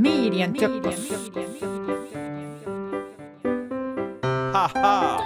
Medienzirkus. 0.00 1.08
Trara, 4.50 5.20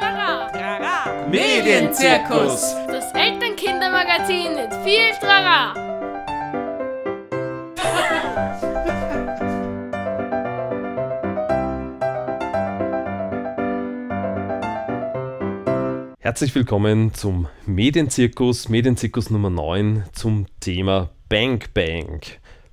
Medienzirkus. 1.30 2.74
das 2.88 3.12
Elternkindermagazin 3.14 4.56
mit 4.56 4.74
viel 4.82 5.12
Trara. 5.20 5.74
Herzlich 16.18 16.52
willkommen 16.56 17.14
zum 17.14 17.46
Medienzirkus, 17.66 18.68
Medienzirkus 18.68 19.30
Nummer 19.30 19.50
9 19.50 20.06
zum 20.12 20.46
Thema 20.58 21.10
Bang 21.28 21.62
Bang. 21.74 22.22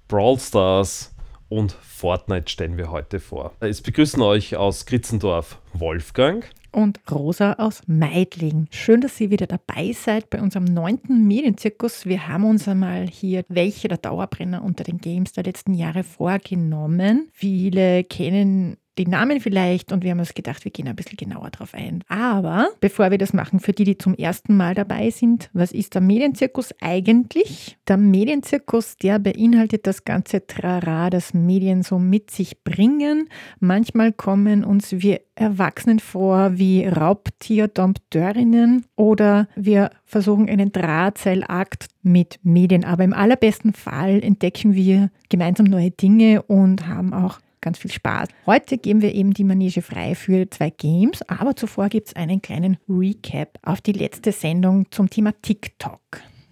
Brawl 0.07 0.39
Stars 0.39 1.10
und 1.51 1.73
Fortnite 1.73 2.49
stellen 2.49 2.77
wir 2.77 2.91
heute 2.91 3.19
vor. 3.19 3.51
Es 3.59 3.81
begrüßen 3.81 4.21
euch 4.21 4.55
aus 4.55 4.85
Kritzendorf 4.85 5.59
Wolfgang. 5.73 6.49
Und 6.71 7.01
Rosa 7.11 7.53
aus 7.53 7.81
Meidling. 7.87 8.67
Schön, 8.71 9.01
dass 9.01 9.19
ihr 9.19 9.29
wieder 9.29 9.47
dabei 9.47 9.91
seid 9.91 10.29
bei 10.29 10.41
unserem 10.41 10.63
neunten 10.63 11.27
Medienzirkus. 11.27 12.05
Wir 12.05 12.29
haben 12.29 12.45
uns 12.45 12.69
einmal 12.69 13.05
hier 13.05 13.43
welche 13.49 13.89
der 13.89 13.97
Dauerbrenner 13.97 14.63
unter 14.63 14.85
den 14.85 14.99
Games 14.99 15.33
der 15.33 15.43
letzten 15.43 15.73
Jahre 15.73 16.03
vorgenommen. 16.03 17.27
Viele 17.33 18.05
kennen 18.05 18.77
die 18.97 19.07
Namen 19.07 19.39
vielleicht 19.39 19.91
und 19.91 20.03
wir 20.03 20.11
haben 20.11 20.19
uns 20.19 20.33
gedacht, 20.33 20.65
wir 20.65 20.71
gehen 20.71 20.87
ein 20.87 20.95
bisschen 20.95 21.17
genauer 21.17 21.49
drauf 21.51 21.73
ein. 21.73 22.03
Aber 22.07 22.69
bevor 22.81 23.11
wir 23.11 23.17
das 23.17 23.33
machen, 23.33 23.59
für 23.59 23.71
die, 23.71 23.83
die 23.83 23.97
zum 23.97 24.15
ersten 24.15 24.57
Mal 24.57 24.75
dabei 24.75 25.09
sind, 25.09 25.49
was 25.53 25.71
ist 25.71 25.95
der 25.95 26.01
Medienzirkus 26.01 26.73
eigentlich? 26.81 27.77
Der 27.87 27.97
Medienzirkus, 27.97 28.97
der 28.97 29.19
beinhaltet 29.19 29.87
das 29.87 30.03
ganze 30.03 30.45
Trara, 30.45 31.09
das 31.09 31.33
Medien 31.33 31.83
so 31.83 31.99
mit 31.99 32.31
sich 32.31 32.63
bringen. 32.63 33.29
Manchmal 33.59 34.11
kommen 34.11 34.63
uns 34.63 34.91
wir 34.91 35.21
Erwachsenen 35.35 35.99
vor 35.99 36.57
wie 36.57 36.85
Raubtierdompteurinnen 36.85 38.85
oder 38.95 39.47
wir 39.55 39.91
versuchen 40.05 40.49
einen 40.49 40.71
Drahtseilakt 40.71 41.87
mit 42.03 42.39
Medien. 42.43 42.83
Aber 42.83 43.03
im 43.03 43.13
allerbesten 43.13 43.73
Fall 43.73 44.23
entdecken 44.23 44.75
wir 44.75 45.09
gemeinsam 45.29 45.65
neue 45.65 45.91
Dinge 45.91 46.43
und 46.43 46.87
haben 46.87 47.13
auch 47.13 47.39
ganz 47.61 47.77
viel 47.77 47.91
Spaß. 47.91 48.27
Heute 48.45 48.77
geben 48.77 49.01
wir 49.01 49.13
eben 49.13 49.33
die 49.33 49.43
Manege 49.43 49.81
frei 49.81 50.15
für 50.15 50.49
zwei 50.49 50.69
Games, 50.71 51.21
aber 51.27 51.55
zuvor 51.55 51.89
gibt 51.89 52.09
es 52.09 52.15
einen 52.15 52.41
kleinen 52.41 52.77
Recap 52.89 53.57
auf 53.63 53.81
die 53.81 53.93
letzte 53.93 54.31
Sendung 54.31 54.91
zum 54.91 55.09
Thema 55.09 55.33
TikTok. 55.41 56.01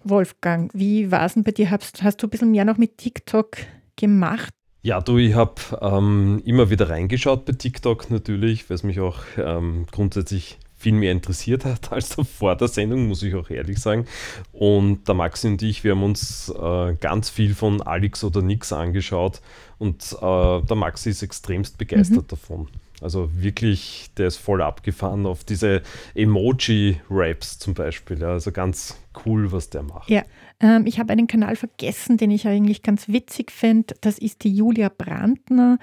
Wolfgang, 0.04 0.72
wie 0.74 1.12
war 1.12 1.26
es 1.26 1.34
denn 1.34 1.44
bei 1.44 1.52
dir? 1.52 1.72
Hast, 1.72 2.04
hast 2.04 2.22
du 2.22 2.28
ein 2.28 2.30
bisschen 2.30 2.52
mehr 2.52 2.66
noch 2.66 2.78
mit 2.78 2.98
TikTok 2.98 3.58
gemacht? 3.96 4.54
Ja, 4.82 5.02
du, 5.02 5.18
ich 5.18 5.34
habe 5.34 5.56
ähm, 5.82 6.42
immer 6.46 6.70
wieder 6.70 6.90
reingeschaut 6.90 7.46
bei 7.46 7.52
TikTok 7.52 8.10
natürlich, 8.10 8.70
weil 8.70 8.76
es 8.76 8.84
mich 8.84 9.02
auch 9.02 9.20
ähm, 9.38 9.86
grundsätzlich 9.92 10.58
viel 10.80 10.94
mehr 10.94 11.12
interessiert 11.12 11.66
hat 11.66 11.92
als 11.92 12.16
vor 12.38 12.56
der 12.56 12.68
Sendung, 12.70 13.08
muss 13.08 13.22
ich 13.22 13.36
auch 13.36 13.50
ehrlich 13.50 13.80
sagen. 13.80 14.06
Und 14.54 15.08
der 15.08 15.14
Maxi 15.16 15.48
und 15.48 15.62
ich, 15.62 15.84
wir 15.84 15.92
haben 15.92 16.04
uns 16.04 16.50
äh, 16.50 16.96
ganz 16.96 17.30
viel 17.30 17.54
von 17.54 17.82
Alex 17.82 18.24
oder 18.24 18.42
Nix 18.42 18.74
angeschaut 18.74 19.42
und 19.78 20.04
äh, 20.22 20.62
der 20.62 20.76
Maxi 20.76 21.10
ist 21.10 21.22
extremst 21.22 21.78
begeistert 21.78 22.24
Mhm. 22.24 22.28
davon. 22.28 22.68
Also 23.02 23.30
wirklich, 23.34 24.10
der 24.18 24.28
ist 24.28 24.38
voll 24.38 24.62
abgefahren 24.62 25.26
auf 25.26 25.46
diese 25.46 25.84
Emoji-Raps 26.60 27.60
zum 27.60 27.74
Beispiel. 27.74 28.20
Ja, 28.20 28.32
also 28.32 28.52
ganz 28.52 28.98
cool, 29.26 29.52
was 29.52 29.70
der 29.70 29.84
macht. 29.84 30.10
Ja, 30.10 30.24
ähm, 30.60 30.86
ich 30.86 31.00
habe 31.00 31.14
einen 31.14 31.28
Kanal 31.28 31.56
vergessen, 31.56 32.18
den 32.18 32.32
ich 32.32 32.48
eigentlich 32.48 32.84
ganz 32.84 33.08
witzig 33.08 33.52
finde. 33.52 33.96
Das 34.02 34.18
ist 34.18 34.44
die 34.44 34.54
Julia 34.54 34.90
Brandner. 34.90 35.78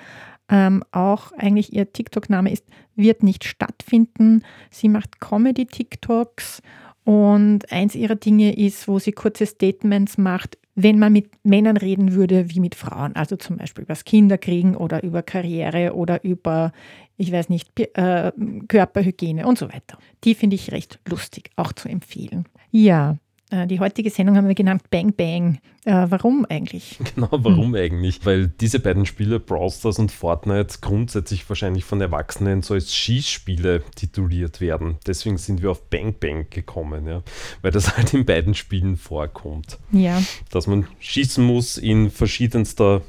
Ähm, 0.49 0.85
auch 0.93 1.33
eigentlich 1.33 1.73
ihr 1.73 1.93
TikTok-Name 1.93 2.53
ist 2.53 2.65
Wird 2.95 3.23
nicht 3.23 3.45
stattfinden. 3.45 4.43
Sie 4.71 4.89
macht 4.89 5.21
Comedy-TikToks 5.21 6.63
und 7.05 7.71
eins 7.71 7.95
ihrer 7.95 8.17
Dinge 8.17 8.57
ist, 8.57 8.89
wo 8.89 8.99
sie 8.99 9.13
kurze 9.13 9.47
Statements 9.47 10.19
macht, 10.19 10.59
wenn 10.75 10.99
man 10.99 11.13
mit 11.13 11.31
Männern 11.45 11.77
reden 11.77 12.13
würde 12.13 12.51
wie 12.51 12.61
mit 12.61 12.75
Frauen. 12.75 13.15
Also 13.17 13.37
zum 13.37 13.57
Beispiel 13.57 13.85
über 13.85 13.93
das 13.93 14.05
Kinderkriegen 14.05 14.77
oder 14.77 15.03
über 15.03 15.23
Karriere 15.23 15.95
oder 15.95 16.23
über, 16.25 16.73
ich 17.17 17.33
weiß 17.33 17.49
nicht, 17.49 17.79
äh, 17.79 18.33
Körperhygiene 18.69 19.47
und 19.47 19.59
so 19.59 19.67
weiter. 19.69 19.99
Die 20.25 20.35
finde 20.35 20.57
ich 20.57 20.73
recht 20.73 20.99
lustig, 21.09 21.51
auch 21.57 21.73
zu 21.73 21.89
empfehlen. 21.89 22.45
Ja, 22.71 23.17
die 23.51 23.79
heutige 23.79 24.11
Sendung 24.11 24.37
haben 24.37 24.49
wir 24.49 24.55
genannt 24.57 24.83
Bang 24.91 25.13
Bang. 25.13 25.59
Äh, 25.85 26.07
warum 26.09 26.45
eigentlich? 26.49 26.99
Genau, 27.15 27.29
warum 27.31 27.75
eigentlich? 27.77 28.27
Weil 28.27 28.49
diese 28.49 28.81
beiden 28.81 29.07
Spiele, 29.07 29.39
Brawl 29.39 29.71
Stars 29.71 30.01
und 30.01 30.11
Fortnite, 30.11 30.79
grundsätzlich 30.81 31.49
wahrscheinlich 31.49 31.85
von 31.85 32.01
Erwachsenen 32.01 32.63
so 32.63 32.75
als 32.75 32.93
Schießspiele 32.95 33.85
tituliert 33.95 34.61
werden. 34.61 34.97
Deswegen 35.07 35.39
sind 35.39 35.63
wir 35.63 35.71
auf 35.71 35.89
Bang 35.89 36.17
Bang 36.19 36.47
gekommen, 36.51 37.07
ja. 37.07 37.23
Weil 37.63 37.71
das 37.71 37.97
halt 37.97 38.15
in 38.15 38.25
beiden 38.25 38.55
Spielen 38.55 38.97
vorkommt. 38.97 39.79
Ja, 39.93 40.21
Dass 40.51 40.67
man 40.67 40.89
schießen 40.99 41.45
muss 41.45 41.79
in 41.79 42.11
verschiedenster 42.11 43.03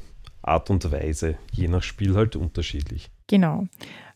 Art 0.44 0.70
und 0.70 0.92
Weise, 0.92 1.36
je 1.52 1.68
nach 1.68 1.84
Spiel 1.84 2.16
halt 2.16 2.36
unterschiedlich. 2.36 3.10
genau. 3.28 3.66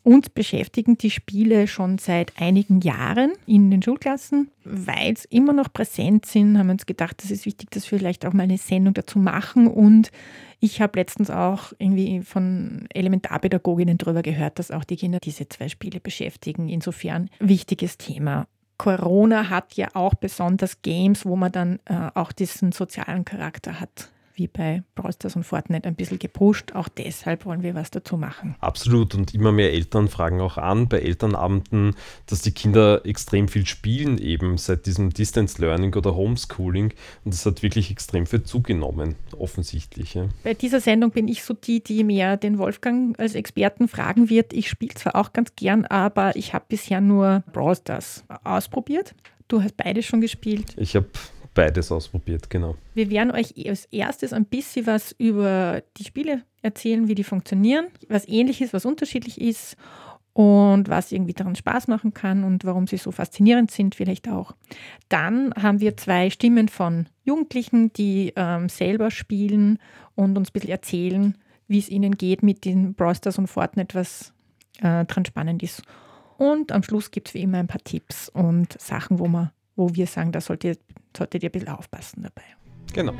Uns 0.04 0.30
beschäftigen 0.30 0.98
die 0.98 1.12
Spiele 1.12 1.68
schon 1.68 2.00
seit 2.00 2.34
einigen 2.42 2.82
Jahren 2.82 3.34
in 3.46 3.70
den 3.70 3.84
Schulklassen. 3.84 4.50
Weil 4.64 5.14
es 5.14 5.26
immer 5.26 5.54
noch 5.54 5.72
präsent 5.72 6.26
sind, 6.26 6.58
haben 6.58 6.68
wir 6.68 6.74
uns 6.74 6.88
gedacht, 6.88 7.24
es 7.24 7.30
ist 7.30 7.46
wichtig, 7.46 7.70
dass 7.72 7.92
wir 7.92 8.00
vielleicht 8.00 8.26
auch 8.26 8.34
mal 8.34 8.44
eine 8.44 8.58
Sendung 8.58 8.96
dazu 8.96 9.20
machen. 9.20 9.68
Und 9.68 10.12
ich 10.60 10.82
habe 10.82 10.98
letztens 11.00 11.30
auch 11.30 11.74
irgendwie 11.78 12.22
von 12.22 12.88
Elementarpädagoginnen 12.94 14.00
darüber 14.00 14.24
gehört, 14.24 14.58
dass 14.58 14.72
auch 14.72 14.84
die 14.84 14.96
Kinder 14.96 15.20
diese 15.20 15.48
zwei 15.50 15.70
Spiele 15.70 16.00
beschäftigen. 16.00 16.68
Insofern 16.68 17.30
wichtiges 17.40 17.98
Thema. 17.98 18.48
Corona 18.82 19.50
hat 19.52 19.76
ja 19.76 19.90
auch 19.94 20.16
besonders 20.16 20.82
Games, 20.82 21.28
wo 21.28 21.36
man 21.36 21.52
dann 21.52 21.80
äh, 21.86 22.10
auch 22.16 22.32
diesen 22.32 22.72
sozialen 22.72 23.26
Charakter 23.26 23.80
hat, 23.80 24.12
wie 24.36 24.48
bei 24.48 24.84
Brawl 24.96 25.14
Stars 25.14 25.36
und 25.36 25.44
Fortnite 25.44 25.88
ein 25.88 25.96
bisschen 25.96 26.20
gepusht. 26.20 26.74
Auch 26.74 26.88
deshalb 26.88 27.46
wollen 27.46 27.64
wir 27.64 27.76
was 27.76 27.92
dazu 27.92 28.18
machen. 28.18 28.56
Absolut. 28.60 29.16
Und 29.16 29.34
immer 29.34 29.52
mehr 29.52 29.72
Eltern 29.74 30.08
fragen 30.08 30.42
auch 30.42 30.58
an 30.58 30.88
bei 30.88 31.00
Elternabenden, 31.00 31.96
dass 32.26 32.42
die 32.42 32.52
Kinder 32.52 33.06
extrem 33.06 33.48
viel 33.48 33.66
spielen, 33.66 34.18
eben 34.18 34.58
seit 34.58 34.86
diesem 34.86 35.12
Distance 35.12 35.62
Learning 35.62 35.94
oder 35.96 36.16
Homeschooling. 36.16 36.94
Und 37.24 37.34
das 37.34 37.46
hat 37.46 37.64
wirklich 37.64 37.92
extrem 37.92 38.26
viel 38.26 38.44
zugenommen, 38.44 39.16
offensichtlich. 39.38 40.14
Ja. 40.14 40.28
Bei 40.44 40.54
dieser 40.54 40.80
Sendung 40.80 41.12
bin 41.12 41.28
ich 41.28 41.44
so 41.44 41.54
die, 41.54 41.84
die 41.84 42.04
mehr 42.04 42.38
den 42.38 42.58
Wolfgang 42.58 43.20
als 43.20 43.36
Experten 43.36 43.88
fragen 43.88 44.30
wird. 44.30 44.54
Ich 44.54 44.70
spiele 44.70 44.94
zwar 44.94 45.16
auch 45.16 45.34
ganz 45.34 45.56
gern, 45.56 45.86
aber 45.86 46.36
ich 46.36 46.54
habe 46.54 46.66
bisher 46.68 47.02
nur 47.02 47.44
Brawl 47.54 47.76
Stars 47.76 48.24
ausprobiert. 48.44 49.16
Du 49.48 49.62
hast 49.62 49.76
beide 49.76 50.02
schon 50.02 50.22
gespielt. 50.22 50.76
Ich 50.78 50.96
habe 50.96 51.08
beides 51.54 51.92
ausprobiert, 51.92 52.50
genau. 52.50 52.76
Wir 52.94 53.10
werden 53.10 53.32
euch 53.32 53.54
als 53.68 53.86
erstes 53.86 54.34
ein 54.34 54.46
bisschen 54.46 54.88
was 54.88 55.14
über 55.18 55.84
die 55.98 56.04
Spiele 56.04 56.44
erzählen, 56.62 57.08
wie 57.08 57.16
die 57.16 57.24
funktionieren, 57.24 57.88
was 58.08 58.28
ähnlich 58.28 58.62
ist, 58.62 58.74
was 58.74 58.86
unterschiedlich 58.86 59.40
ist 59.42 59.76
und 60.34 60.88
was 60.88 61.12
irgendwie 61.12 61.34
daran 61.34 61.56
Spaß 61.56 61.88
machen 61.88 62.14
kann 62.14 62.44
und 62.44 62.64
warum 62.64 62.88
sie 62.88 62.98
so 62.98 63.12
faszinierend 63.12 63.72
sind, 63.72 63.96
vielleicht 63.96 64.30
auch. 64.30 64.54
Dann 65.10 65.54
haben 65.56 65.82
wir 65.82 65.98
zwei 65.98 66.30
Stimmen 66.30 66.70
von 66.70 67.08
Jugendlichen, 67.24 67.92
die 67.94 68.34
ähm, 68.36 68.70
selber 68.70 69.12
spielen 69.12 69.80
und 70.16 70.38
uns 70.38 70.50
ein 70.50 70.54
bisschen 70.54 70.70
erzählen, 70.70 71.38
wie 71.68 71.80
es 71.80 71.90
ihnen 71.90 72.16
geht 72.16 72.44
mit 72.44 72.66
den 72.66 72.94
Brawl 72.94 73.16
Stars 73.16 73.38
und 73.38 73.48
Fortnite, 73.48 73.96
was 73.96 74.34
äh, 74.82 75.06
dran 75.06 75.26
spannend 75.26 75.64
ist. 75.64 75.84
Und 76.38 76.72
am 76.72 76.84
Schluss 76.84 77.12
gibt 77.12 77.28
es 77.28 77.34
wie 77.34 77.42
immer 77.42 77.60
ein 77.60 77.68
paar 77.68 77.84
Tipps 77.84 78.30
und 78.30 78.80
Sachen, 78.82 79.20
wo, 79.20 79.28
man, 79.28 79.52
wo 79.82 79.96
wir 79.96 80.06
sagen, 80.08 80.32
da 80.32 80.40
solltet 80.42 80.78
ihr, 80.78 80.82
solltet 81.18 81.42
ihr 81.44 81.50
ein 81.50 81.52
bisschen 81.52 81.70
aufpassen 81.70 82.22
dabei. 82.24 82.44
Genau. 82.94 83.14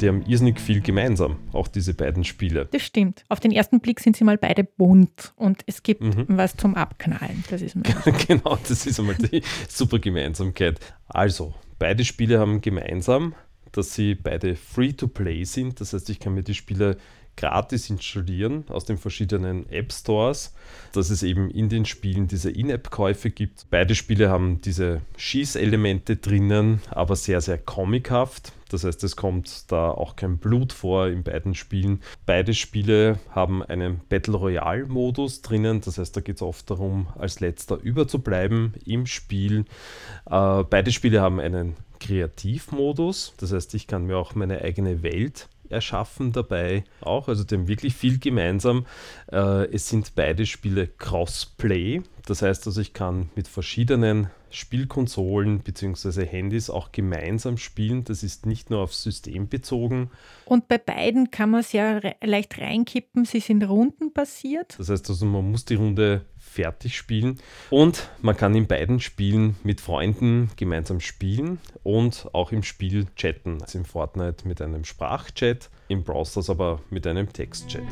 Die 0.00 0.06
haben 0.06 0.22
irrsinnig 0.22 0.60
viel 0.60 0.80
gemeinsam, 0.80 1.38
auch 1.52 1.66
diese 1.66 1.92
beiden 1.92 2.22
Spiele. 2.22 2.68
Das 2.70 2.82
stimmt. 2.82 3.24
Auf 3.28 3.40
den 3.40 3.50
ersten 3.50 3.80
Blick 3.80 3.98
sind 3.98 4.16
sie 4.16 4.22
mal 4.22 4.38
beide 4.38 4.62
bunt 4.62 5.32
und 5.34 5.62
es 5.66 5.82
gibt 5.82 6.02
Mhm. 6.02 6.26
was 6.28 6.56
zum 6.56 6.76
Abknallen. 6.76 7.42
Das 7.50 7.62
ist 7.62 7.74
genau, 8.28 8.56
das 8.68 8.86
ist 8.86 9.00
einmal 9.00 9.16
die 9.16 9.42
super 9.68 9.98
Gemeinsamkeit. 9.98 10.78
Also, 11.08 11.52
beide 11.78 12.04
Spiele 12.04 12.38
haben 12.38 12.60
gemeinsam, 12.60 13.34
dass 13.72 13.94
sie 13.94 14.14
beide 14.14 14.56
free-to-play 14.56 15.44
sind. 15.44 15.80
Das 15.80 15.92
heißt, 15.92 16.10
ich 16.10 16.20
kann 16.20 16.34
mir 16.34 16.42
die 16.42 16.54
Spiele 16.54 16.96
gratis 17.36 17.88
installieren 17.88 18.64
aus 18.68 18.84
den 18.84 18.98
verschiedenen 18.98 19.68
App 19.70 19.92
Stores, 19.92 20.54
dass 20.92 21.08
es 21.08 21.22
eben 21.22 21.50
in 21.50 21.68
den 21.68 21.84
Spielen 21.84 22.26
diese 22.26 22.50
In-App-Käufe 22.50 23.30
gibt. 23.30 23.66
Beide 23.70 23.94
Spiele 23.94 24.28
haben 24.28 24.60
diese 24.60 25.02
Schießelemente 25.16 26.16
drinnen, 26.16 26.80
aber 26.90 27.14
sehr, 27.14 27.40
sehr 27.40 27.58
comichaft. 27.58 28.52
Das 28.68 28.84
heißt, 28.84 29.02
es 29.04 29.16
kommt 29.16 29.70
da 29.72 29.90
auch 29.90 30.16
kein 30.16 30.38
Blut 30.38 30.72
vor 30.72 31.08
in 31.08 31.22
beiden 31.22 31.54
Spielen. 31.54 32.02
Beide 32.26 32.54
Spiele 32.54 33.18
haben 33.30 33.62
einen 33.62 34.00
Battle 34.08 34.36
Royale-Modus 34.36 35.42
drinnen. 35.42 35.80
Das 35.80 35.98
heißt, 35.98 36.16
da 36.16 36.20
geht 36.20 36.36
es 36.36 36.42
oft 36.42 36.70
darum, 36.70 37.08
als 37.18 37.40
letzter 37.40 37.76
überzubleiben 37.76 38.74
im 38.84 39.06
Spiel. 39.06 39.64
Äh, 40.30 40.64
beide 40.64 40.92
Spiele 40.92 41.20
haben 41.20 41.40
einen 41.40 41.76
Kreativmodus. 42.00 43.34
Das 43.38 43.52
heißt, 43.52 43.74
ich 43.74 43.86
kann 43.86 44.06
mir 44.06 44.16
auch 44.16 44.34
meine 44.34 44.62
eigene 44.62 45.02
Welt 45.02 45.48
erschaffen 45.70 46.32
dabei 46.32 46.84
auch. 47.00 47.28
Also 47.28 47.44
die 47.44 47.54
haben 47.54 47.68
wirklich 47.68 47.94
viel 47.94 48.18
gemeinsam. 48.18 48.86
Äh, 49.30 49.66
es 49.72 49.88
sind 49.88 50.14
beide 50.14 50.46
Spiele 50.46 50.86
Crossplay. 50.86 52.02
Das 52.26 52.42
heißt 52.42 52.66
also, 52.66 52.80
ich 52.80 52.92
kann 52.92 53.30
mit 53.34 53.48
verschiedenen 53.48 54.28
Spielkonsolen 54.50 55.60
bzw. 55.60 56.26
Handys 56.26 56.70
auch 56.70 56.92
gemeinsam 56.92 57.56
spielen. 57.56 58.04
Das 58.04 58.22
ist 58.22 58.46
nicht 58.46 58.70
nur 58.70 58.80
aufs 58.80 59.02
System 59.02 59.48
bezogen. 59.48 60.10
Und 60.44 60.68
bei 60.68 60.78
beiden 60.78 61.30
kann 61.30 61.50
man 61.50 61.60
es 61.60 61.72
ja 61.72 61.98
re 61.98 62.16
leicht 62.22 62.58
reinkippen. 62.58 63.24
Sie 63.24 63.40
sind 63.40 63.62
rundenbasiert. 63.64 64.78
Das 64.78 64.88
heißt 64.88 65.08
also, 65.10 65.26
man 65.26 65.50
muss 65.50 65.64
die 65.64 65.74
Runde 65.74 66.24
fertig 66.48 66.96
spielen. 66.96 67.38
Und 67.70 68.10
man 68.22 68.36
kann 68.36 68.54
in 68.54 68.66
beiden 68.66 69.00
Spielen 69.00 69.56
mit 69.62 69.80
Freunden 69.80 70.50
gemeinsam 70.56 71.00
spielen 71.00 71.58
und 71.82 72.28
auch 72.32 72.52
im 72.52 72.62
Spiel 72.62 73.06
chatten. 73.16 73.62
Also 73.62 73.78
im 73.78 73.84
Fortnite 73.84 74.48
mit 74.48 74.60
einem 74.60 74.84
Sprachchat, 74.84 75.70
im 75.88 76.02
Browsers 76.02 76.50
aber 76.50 76.80
mit 76.90 77.06
einem 77.06 77.32
Textchat. 77.32 77.84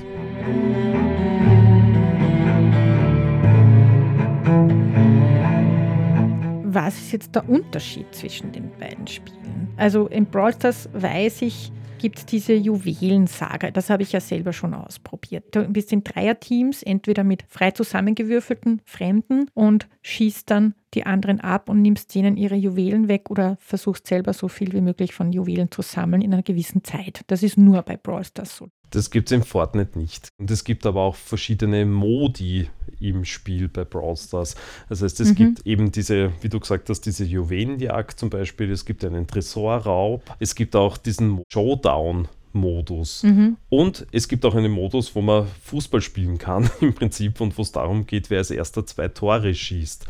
Was 6.65 6.97
ist 6.97 7.13
jetzt 7.13 7.35
der 7.35 7.49
Unterschied 7.49 8.15
zwischen 8.15 8.53
den 8.53 8.71
beiden 8.79 9.07
Spielen? 9.07 9.69
Also 9.77 10.09
in 10.09 10.27
Brawl 10.27 10.53
Stars 10.53 10.89
weiß 10.93 11.43
ich, 11.43 11.73
gibt 11.99 12.19
es 12.19 12.27
diese 12.27 12.55
Juwelensaga. 12.55 13.71
Das 13.71 13.91
habe 13.91 14.03
ich 14.03 14.13
ja 14.13 14.21
selber 14.21 14.53
schon 14.53 14.75
ausprobiert. 14.75 15.55
Du 15.55 15.67
bist 15.69 15.93
in 15.93 16.05
Dreierteams, 16.05 16.83
entweder 16.83 17.25
mit 17.25 17.45
frei 17.49 17.71
zusammengewürfelten 17.71 18.83
Fremden 18.85 19.51
und 19.55 19.89
schießt 20.03 20.51
dann 20.51 20.75
die 20.95 21.05
anderen 21.05 21.41
ab 21.41 21.69
und 21.69 21.83
nimmst 21.83 22.15
denen 22.15 22.37
ihre 22.37 22.55
Juwelen 22.55 23.09
weg 23.09 23.31
oder 23.31 23.57
versuchst 23.61 24.07
selber 24.07 24.33
so 24.33 24.49
viel 24.49 24.73
wie 24.73 24.81
möglich 24.81 25.13
von 25.13 25.33
Juwelen 25.33 25.71
zu 25.71 25.83
sammeln 25.83 26.23
in 26.23 26.33
einer 26.33 26.43
gewissen 26.43 26.85
Zeit. 26.85 27.21
Das 27.27 27.43
ist 27.43 27.59
nur 27.59 27.83
bei 27.83 27.97
Brawl 27.97 28.25
Stars 28.25 28.57
so. 28.57 28.69
Das 28.91 29.11
gibt 29.11 29.31
es 29.31 29.37
in 29.37 29.43
Fortnite 29.43 29.99
nicht. 29.99 30.29
Und 30.39 30.51
es 30.51 30.65
gibt 30.65 30.87
aber 30.87 31.03
auch 31.03 31.17
verschiedene 31.17 31.85
Modi 31.85 32.71
im 33.01 33.25
Spiel 33.25 33.69
bei 33.69 33.85
Brawl 33.85 34.17
Stars. 34.17 34.55
Das 34.89 35.03
heißt, 35.03 35.21
es 35.21 35.31
mhm. 35.31 35.35
gibt 35.35 35.67
eben 35.67 35.93
diese, 35.93 36.33
wie 36.41 36.49
du 36.49 36.61
gesagt 36.61 36.89
hast, 36.89 37.03
diese 37.03 37.25
Juwelenjagd 37.25 38.19
zum 38.19 38.31
Beispiel, 38.31 38.71
es 38.71 38.85
gibt 38.85 39.05
einen 39.05 39.27
Tresorraub, 39.27 40.23
es 40.39 40.55
gibt 40.55 40.77
auch 40.77 40.97
diesen 40.97 41.43
Showdown. 41.53 42.29
Modus. 42.57 43.23
Mhm. 43.23 43.59
Und 43.69 44.07
es 44.13 44.29
gibt 44.29 44.45
auch 44.45 44.55
einen 44.55 44.73
Modus, 44.73 45.15
wo 45.15 45.21
man 45.21 45.47
Fußball 45.65 46.01
spielen 46.01 46.39
kann 46.39 46.71
im 46.81 46.95
Prinzip 46.95 47.41
und 47.41 47.57
wo 47.57 47.63
es 47.63 47.71
darum 47.71 48.07
geht, 48.07 48.31
wer 48.31 48.39
als 48.39 48.51
erster 48.51 48.87
zwei 48.87 49.09
Tore 49.09 49.55
schießt. 49.55 50.07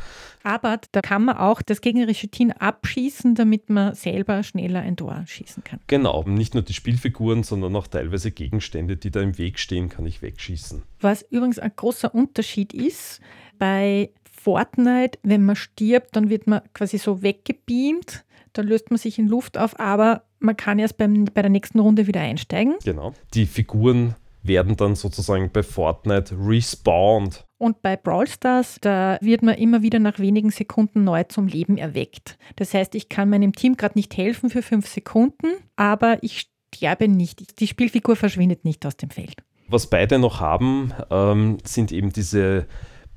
Aber 0.46 0.78
da 0.93 1.00
kann 1.00 1.25
man 1.25 1.38
auch 1.38 1.60
das 1.60 1.81
gegnerische 1.81 2.28
Team 2.28 2.52
abschießen, 2.52 3.34
damit 3.34 3.69
man 3.69 3.96
selber 3.96 4.44
schneller 4.44 4.78
ein 4.78 4.96
Tor 4.96 5.25
schießen 5.26 5.64
kann. 5.64 5.81
Genau, 5.88 6.22
nicht 6.22 6.54
nur 6.54 6.62
die 6.62 6.72
Spielfiguren, 6.72 7.43
sondern 7.43 7.75
auch 7.75 7.88
teilweise 7.88 8.31
Gegenstände, 8.31 8.96
die 8.96 9.10
da 9.10 9.22
im 9.22 9.38
Weg 9.38 9.58
stehen, 9.58 9.88
kann 9.88 10.06
ich 10.06 10.22
wegschießen. 10.22 10.84
Was 11.00 11.22
übrigens 11.31 11.58
ein 11.58 11.72
großer 11.75 12.14
Unterschied 12.14 12.72
ist, 12.72 13.20
bei 13.58 14.10
Fortnite, 14.22 15.19
wenn 15.25 15.43
man 15.43 15.56
stirbt, 15.56 16.14
dann 16.14 16.31
wird 16.31 16.46
man 16.46 16.60
quasi 16.75 16.98
so 16.98 17.22
weggebeamt, 17.22 18.25
dann 18.52 18.69
löst 18.69 18.90
man 18.90 18.98
sich 18.98 19.19
in 19.19 19.26
Luft 19.26 19.58
auf, 19.58 19.81
aber 19.81 20.22
man 20.38 20.56
kann 20.56 20.78
erst 20.78 20.96
beim, 20.96 21.25
bei 21.25 21.43
der 21.43 21.50
nächsten 21.50 21.81
Runde 21.81 22.06
wieder 22.06 22.20
einsteigen. 22.20 22.76
Genau. 22.84 23.14
Die 23.34 23.46
Figuren 23.46 24.14
werden 24.44 24.76
dann 24.76 24.94
sozusagen 24.94 25.50
bei 25.52 25.64
Fortnite 25.64 26.37
respawned. 26.38 27.45
Und 27.58 27.81
bei 27.81 27.97
Brawl 27.97 28.26
Stars, 28.26 28.79
da 28.81 29.19
wird 29.23 29.43
man 29.43 29.55
immer 29.55 29.82
wieder 29.82 29.99
nach 29.99 30.19
wenigen 30.19 30.50
Sekunden 30.50 31.05
neu 31.05 31.25
zum 31.25 31.47
Leben 31.47 31.79
erweckt. 31.79 32.38
Das 32.56 32.75
heißt, 32.75 32.94
ich 32.94 33.08
kann 33.08 33.31
meinem 33.31 33.53
Team 33.55 33.76
gerade 33.76 33.99
nicht 33.99 34.17
helfen 34.17 34.50
für 34.50 34.62
fünf 34.62 34.87
Sekunden, 34.87 35.47
aber 35.76 36.19
ich 36.23 36.50
sterbe 36.75 37.08
nicht. 37.08 37.61
Die 37.61 37.67
Spielfigur 37.67 38.17
verschwindet 38.17 38.64
nicht 38.64 38.85
aus 38.85 38.97
dem 38.97 39.11
Feld. 39.11 39.43
Was 39.69 39.88
beide 39.88 40.19
noch 40.19 40.41
haben, 40.41 40.93
ähm, 41.11 41.58
sind 41.64 41.93
eben 41.93 42.12
diese 42.12 42.67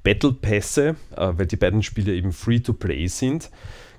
Battle 0.03 0.33
Pässe, 0.33 0.95
äh, 1.15 1.33
weil 1.35 1.45
die 1.45 1.57
beiden 1.57 1.83
Spiele 1.83 2.15
eben 2.15 2.31
free 2.31 2.59
to 2.59 2.73
play 2.73 3.07
sind 3.07 3.51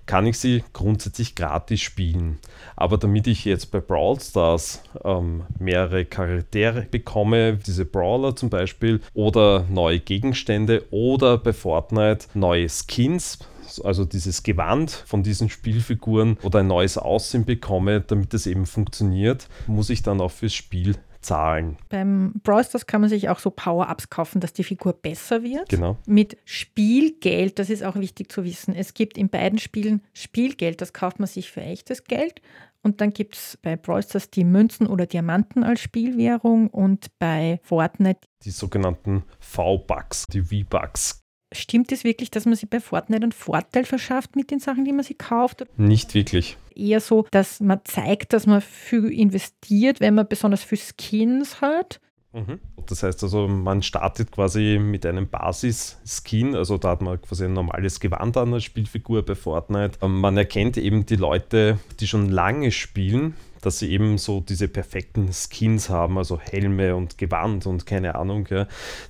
kann 0.06 0.26
ich 0.26 0.38
sie 0.38 0.64
grundsätzlich 0.72 1.34
gratis 1.34 1.80
spielen. 1.80 2.38
Aber 2.76 2.98
damit 2.98 3.26
ich 3.26 3.44
jetzt 3.44 3.70
bei 3.70 3.80
Brawl 3.80 4.20
Stars 4.20 4.82
ähm, 5.04 5.44
mehrere 5.58 6.04
Charaktere 6.04 6.82
bekomme, 6.90 7.56
diese 7.56 7.84
Brawler 7.84 8.36
zum 8.36 8.50
Beispiel, 8.50 9.00
oder 9.14 9.66
neue 9.68 10.00
Gegenstände, 10.00 10.84
oder 10.90 11.38
bei 11.38 11.52
Fortnite 11.52 12.26
neue 12.34 12.68
Skins, 12.68 13.38
also 13.84 14.04
dieses 14.04 14.42
Gewand 14.42 14.90
von 14.90 15.22
diesen 15.22 15.48
Spielfiguren 15.48 16.38
oder 16.42 16.60
ein 16.60 16.66
neues 16.66 16.98
Aussehen 16.98 17.44
bekomme, 17.44 18.00
damit 18.00 18.34
es 18.34 18.46
eben 18.46 18.66
funktioniert, 18.66 19.48
muss 19.66 19.90
ich 19.90 20.02
dann 20.02 20.20
auch 20.20 20.32
fürs 20.32 20.54
Spiel 20.54 20.96
zahlen. 21.20 21.76
Beim 21.88 22.34
Brawl 22.42 22.64
Stars 22.64 22.86
kann 22.86 23.00
man 23.00 23.10
sich 23.10 23.28
auch 23.28 23.38
so 23.38 23.50
Power-Ups 23.50 24.10
kaufen, 24.10 24.40
dass 24.40 24.52
die 24.52 24.64
Figur 24.64 24.92
besser 24.92 25.42
wird. 25.42 25.68
Genau. 25.68 25.96
Mit 26.06 26.36
Spielgeld, 26.44 27.58
das 27.58 27.70
ist 27.70 27.82
auch 27.82 27.96
wichtig 27.96 28.30
zu 28.30 28.44
wissen. 28.44 28.74
Es 28.74 28.94
gibt 28.94 29.18
in 29.18 29.28
beiden 29.28 29.58
Spielen 29.58 30.02
Spielgeld, 30.12 30.80
das 30.80 30.92
kauft 30.92 31.18
man 31.18 31.28
sich 31.28 31.50
für 31.50 31.60
echtes 31.60 32.04
Geld. 32.04 32.40
Und 32.82 33.00
dann 33.02 33.12
gibt 33.12 33.36
es 33.36 33.58
bei 33.60 33.76
Brawl 33.76 34.02
Stars 34.02 34.30
die 34.30 34.44
Münzen 34.44 34.86
oder 34.86 35.06
Diamanten 35.06 35.64
als 35.64 35.80
Spielwährung 35.80 36.68
und 36.68 37.08
bei 37.18 37.60
Fortnite 37.62 38.20
die 38.42 38.50
sogenannten 38.50 39.24
V-Bucks, 39.38 40.24
die 40.32 40.40
V-Bucks. 40.40 41.19
Stimmt 41.52 41.90
es 41.90 42.04
wirklich, 42.04 42.30
dass 42.30 42.44
man 42.44 42.54
sich 42.54 42.70
bei 42.70 42.80
Fortnite 42.80 43.22
einen 43.22 43.32
Vorteil 43.32 43.84
verschafft 43.84 44.36
mit 44.36 44.50
den 44.50 44.60
Sachen, 44.60 44.84
die 44.84 44.92
man 44.92 45.04
sich 45.04 45.18
kauft? 45.18 45.64
Nicht 45.76 46.14
wirklich. 46.14 46.56
Eher 46.76 47.00
so, 47.00 47.26
dass 47.32 47.60
man 47.60 47.80
zeigt, 47.84 48.32
dass 48.32 48.46
man 48.46 48.60
viel 48.60 49.12
investiert, 49.12 50.00
wenn 50.00 50.14
man 50.14 50.28
besonders 50.28 50.62
viel 50.62 50.78
Skins 50.78 51.60
hat. 51.60 52.00
Mhm. 52.32 52.60
Das 52.86 53.02
heißt 53.02 53.22
also, 53.24 53.48
man 53.48 53.82
startet 53.82 54.30
quasi 54.30 54.78
mit 54.80 55.04
einem 55.04 55.28
Basis-Skin, 55.28 56.54
also 56.54 56.78
da 56.78 56.90
hat 56.90 57.02
man 57.02 57.20
quasi 57.20 57.44
ein 57.44 57.52
normales 57.52 57.98
Gewand 57.98 58.36
an 58.36 58.52
der 58.52 58.60
Spielfigur 58.60 59.24
bei 59.24 59.34
Fortnite. 59.34 59.98
Ähm, 60.02 60.20
man 60.20 60.36
erkennt 60.36 60.76
eben 60.76 61.06
die 61.06 61.16
Leute, 61.16 61.78
die 61.98 62.06
schon 62.06 62.28
lange 62.28 62.70
spielen, 62.70 63.34
dass 63.60 63.78
sie 63.78 63.90
eben 63.90 64.18
so 64.18 64.40
diese 64.40 64.68
perfekten 64.68 65.30
Skins 65.32 65.88
haben, 65.88 66.18
also 66.18 66.38
Helme 66.38 66.96
und 66.96 67.18
Gewand 67.18 67.66
und 67.66 67.86
keine 67.86 68.14
Ahnung. 68.14 68.46
Ja. 68.50 68.66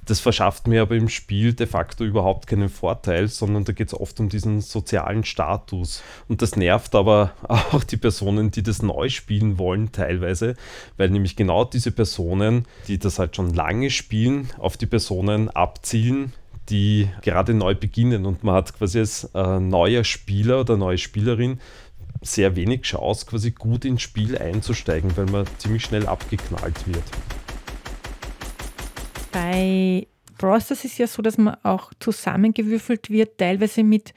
Das 0.06 0.20
verschafft 0.20 0.66
mir 0.66 0.82
aber 0.82 0.96
im 0.96 1.08
Spiel 1.08 1.52
de 1.52 1.66
facto 1.66 2.04
überhaupt 2.04 2.46
keinen 2.46 2.68
Vorteil, 2.68 3.28
sondern 3.28 3.64
da 3.64 3.72
geht 3.72 3.88
es 3.88 3.94
oft 3.94 4.20
um 4.20 4.28
diesen 4.28 4.60
sozialen 4.60 5.25
Status. 5.25 6.02
Und 6.28 6.42
das 6.42 6.56
nervt 6.56 6.94
aber 6.94 7.32
auch 7.48 7.84
die 7.84 7.96
Personen, 7.96 8.50
die 8.50 8.62
das 8.62 8.82
neu 8.82 9.08
spielen 9.08 9.58
wollen, 9.58 9.92
teilweise, 9.92 10.56
weil 10.96 11.10
nämlich 11.10 11.36
genau 11.36 11.64
diese 11.64 11.92
Personen, 11.92 12.66
die 12.88 12.98
das 12.98 13.18
halt 13.18 13.36
schon 13.36 13.54
lange 13.54 13.90
spielen, 13.90 14.50
auf 14.58 14.76
die 14.76 14.86
Personen 14.86 15.48
abzielen, 15.50 16.32
die 16.70 17.08
gerade 17.22 17.52
neu 17.52 17.75
beginnen 17.75 18.26
und 18.26 18.44
man 18.44 18.54
hat 18.54 18.72
quasi 18.75 19.00
als 19.00 19.25
äh, 19.34 19.58
neuer 19.58 20.04
Spieler 20.04 20.60
oder 20.60 20.76
neue 20.76 20.98
Spielerin 20.98 21.58
sehr 22.20 22.56
wenig 22.56 22.82
Chance, 22.82 23.26
quasi 23.26 23.50
gut 23.52 23.84
ins 23.84 24.02
Spiel 24.02 24.36
einzusteigen, 24.36 25.16
weil 25.16 25.26
man 25.26 25.46
ziemlich 25.58 25.84
schnell 25.84 26.06
abgeknallt 26.06 26.86
wird. 26.86 27.04
Bei 29.32 30.06
Bros. 30.38 30.70
ist 30.70 30.84
es 30.84 30.98
ja 30.98 31.06
so, 31.06 31.22
dass 31.22 31.38
man 31.38 31.56
auch 31.62 31.92
zusammengewürfelt 32.00 33.10
wird, 33.10 33.38
teilweise 33.38 33.82
mit 33.82 34.14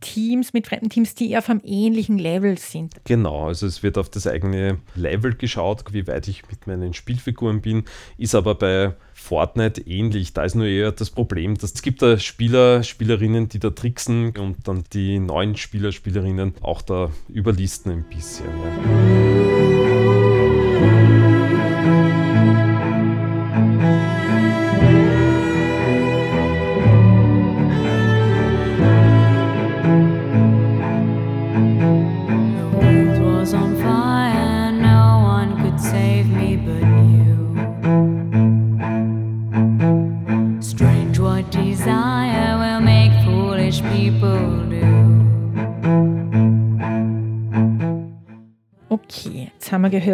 Teams, 0.00 0.52
mit 0.52 0.68
fremden 0.68 0.90
Teams, 0.90 1.14
die 1.14 1.36
auf 1.36 1.50
einem 1.50 1.60
ähnlichen 1.64 2.18
Level 2.18 2.56
sind. 2.56 2.94
Genau, 3.04 3.48
also 3.48 3.66
es 3.66 3.82
wird 3.82 3.98
auf 3.98 4.08
das 4.08 4.26
eigene 4.26 4.78
Level 4.94 5.34
geschaut, 5.34 5.84
wie 5.92 6.06
weit 6.06 6.28
ich 6.28 6.48
mit 6.48 6.66
meinen 6.66 6.94
Spielfiguren 6.94 7.60
bin, 7.60 7.84
ist 8.16 8.34
aber 8.34 8.54
bei 8.54 8.94
Fortnite 9.28 9.82
ähnlich. 9.82 10.32
Da 10.32 10.44
ist 10.44 10.54
nur 10.54 10.64
eher 10.64 10.90
das 10.90 11.10
Problem, 11.10 11.56
dass 11.58 11.74
es 11.74 11.82
gibt 11.82 12.00
da 12.00 12.18
Spieler, 12.18 12.82
Spielerinnen, 12.82 13.48
die 13.48 13.58
da 13.58 13.70
tricksen 13.70 14.34
und 14.38 14.66
dann 14.66 14.84
die 14.94 15.18
neuen 15.18 15.56
Spieler, 15.56 15.92
Spielerinnen 15.92 16.54
auch 16.62 16.80
da 16.80 17.10
überlisten 17.28 17.92
ein 17.92 18.04
bisschen. 18.08 18.46
Ja. 18.46 19.77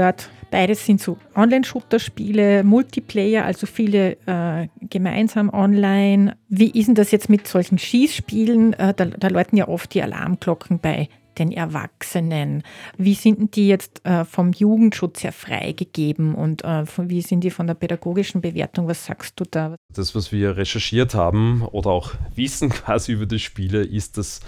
Gehört, 0.04 0.28
beides 0.50 0.84
sind 0.84 1.00
so 1.00 1.16
Online-Shooter-Spiele, 1.34 2.62
Multiplayer, 2.62 3.44
also 3.44 3.66
viele 3.66 4.16
äh, 4.26 4.68
gemeinsam 4.82 5.50
online. 5.50 6.36
Wie 6.48 6.70
ist 6.70 6.86
denn 6.86 6.94
das 6.94 7.10
jetzt 7.10 7.28
mit 7.28 7.46
solchen 7.46 7.78
Schießspielen? 7.78 8.74
Äh, 8.74 8.94
da, 8.94 9.06
da 9.06 9.28
läuten 9.28 9.56
ja 9.56 9.68
oft 9.68 9.94
die 9.94 10.02
Alarmglocken 10.02 10.78
bei 10.78 11.08
den 11.38 11.52
Erwachsenen? 11.52 12.62
Wie 12.96 13.14
sind 13.14 13.56
die 13.56 13.68
jetzt 13.68 14.04
äh, 14.04 14.24
vom 14.24 14.52
Jugendschutz 14.52 15.24
her 15.24 15.32
freigegeben 15.32 16.34
und 16.34 16.64
äh, 16.64 16.84
wie 16.98 17.22
sind 17.22 17.42
die 17.42 17.50
von 17.50 17.66
der 17.66 17.74
pädagogischen 17.74 18.40
Bewertung? 18.40 18.86
Was 18.86 19.06
sagst 19.06 19.38
du 19.40 19.44
da? 19.50 19.76
Das, 19.92 20.14
was 20.14 20.32
wir 20.32 20.56
recherchiert 20.56 21.14
haben 21.14 21.62
oder 21.62 21.90
auch 21.90 22.12
wissen 22.34 22.68
quasi 22.70 23.12
über 23.12 23.26
die 23.26 23.38
Spiele, 23.38 23.82
ist, 23.82 24.18
dass 24.18 24.40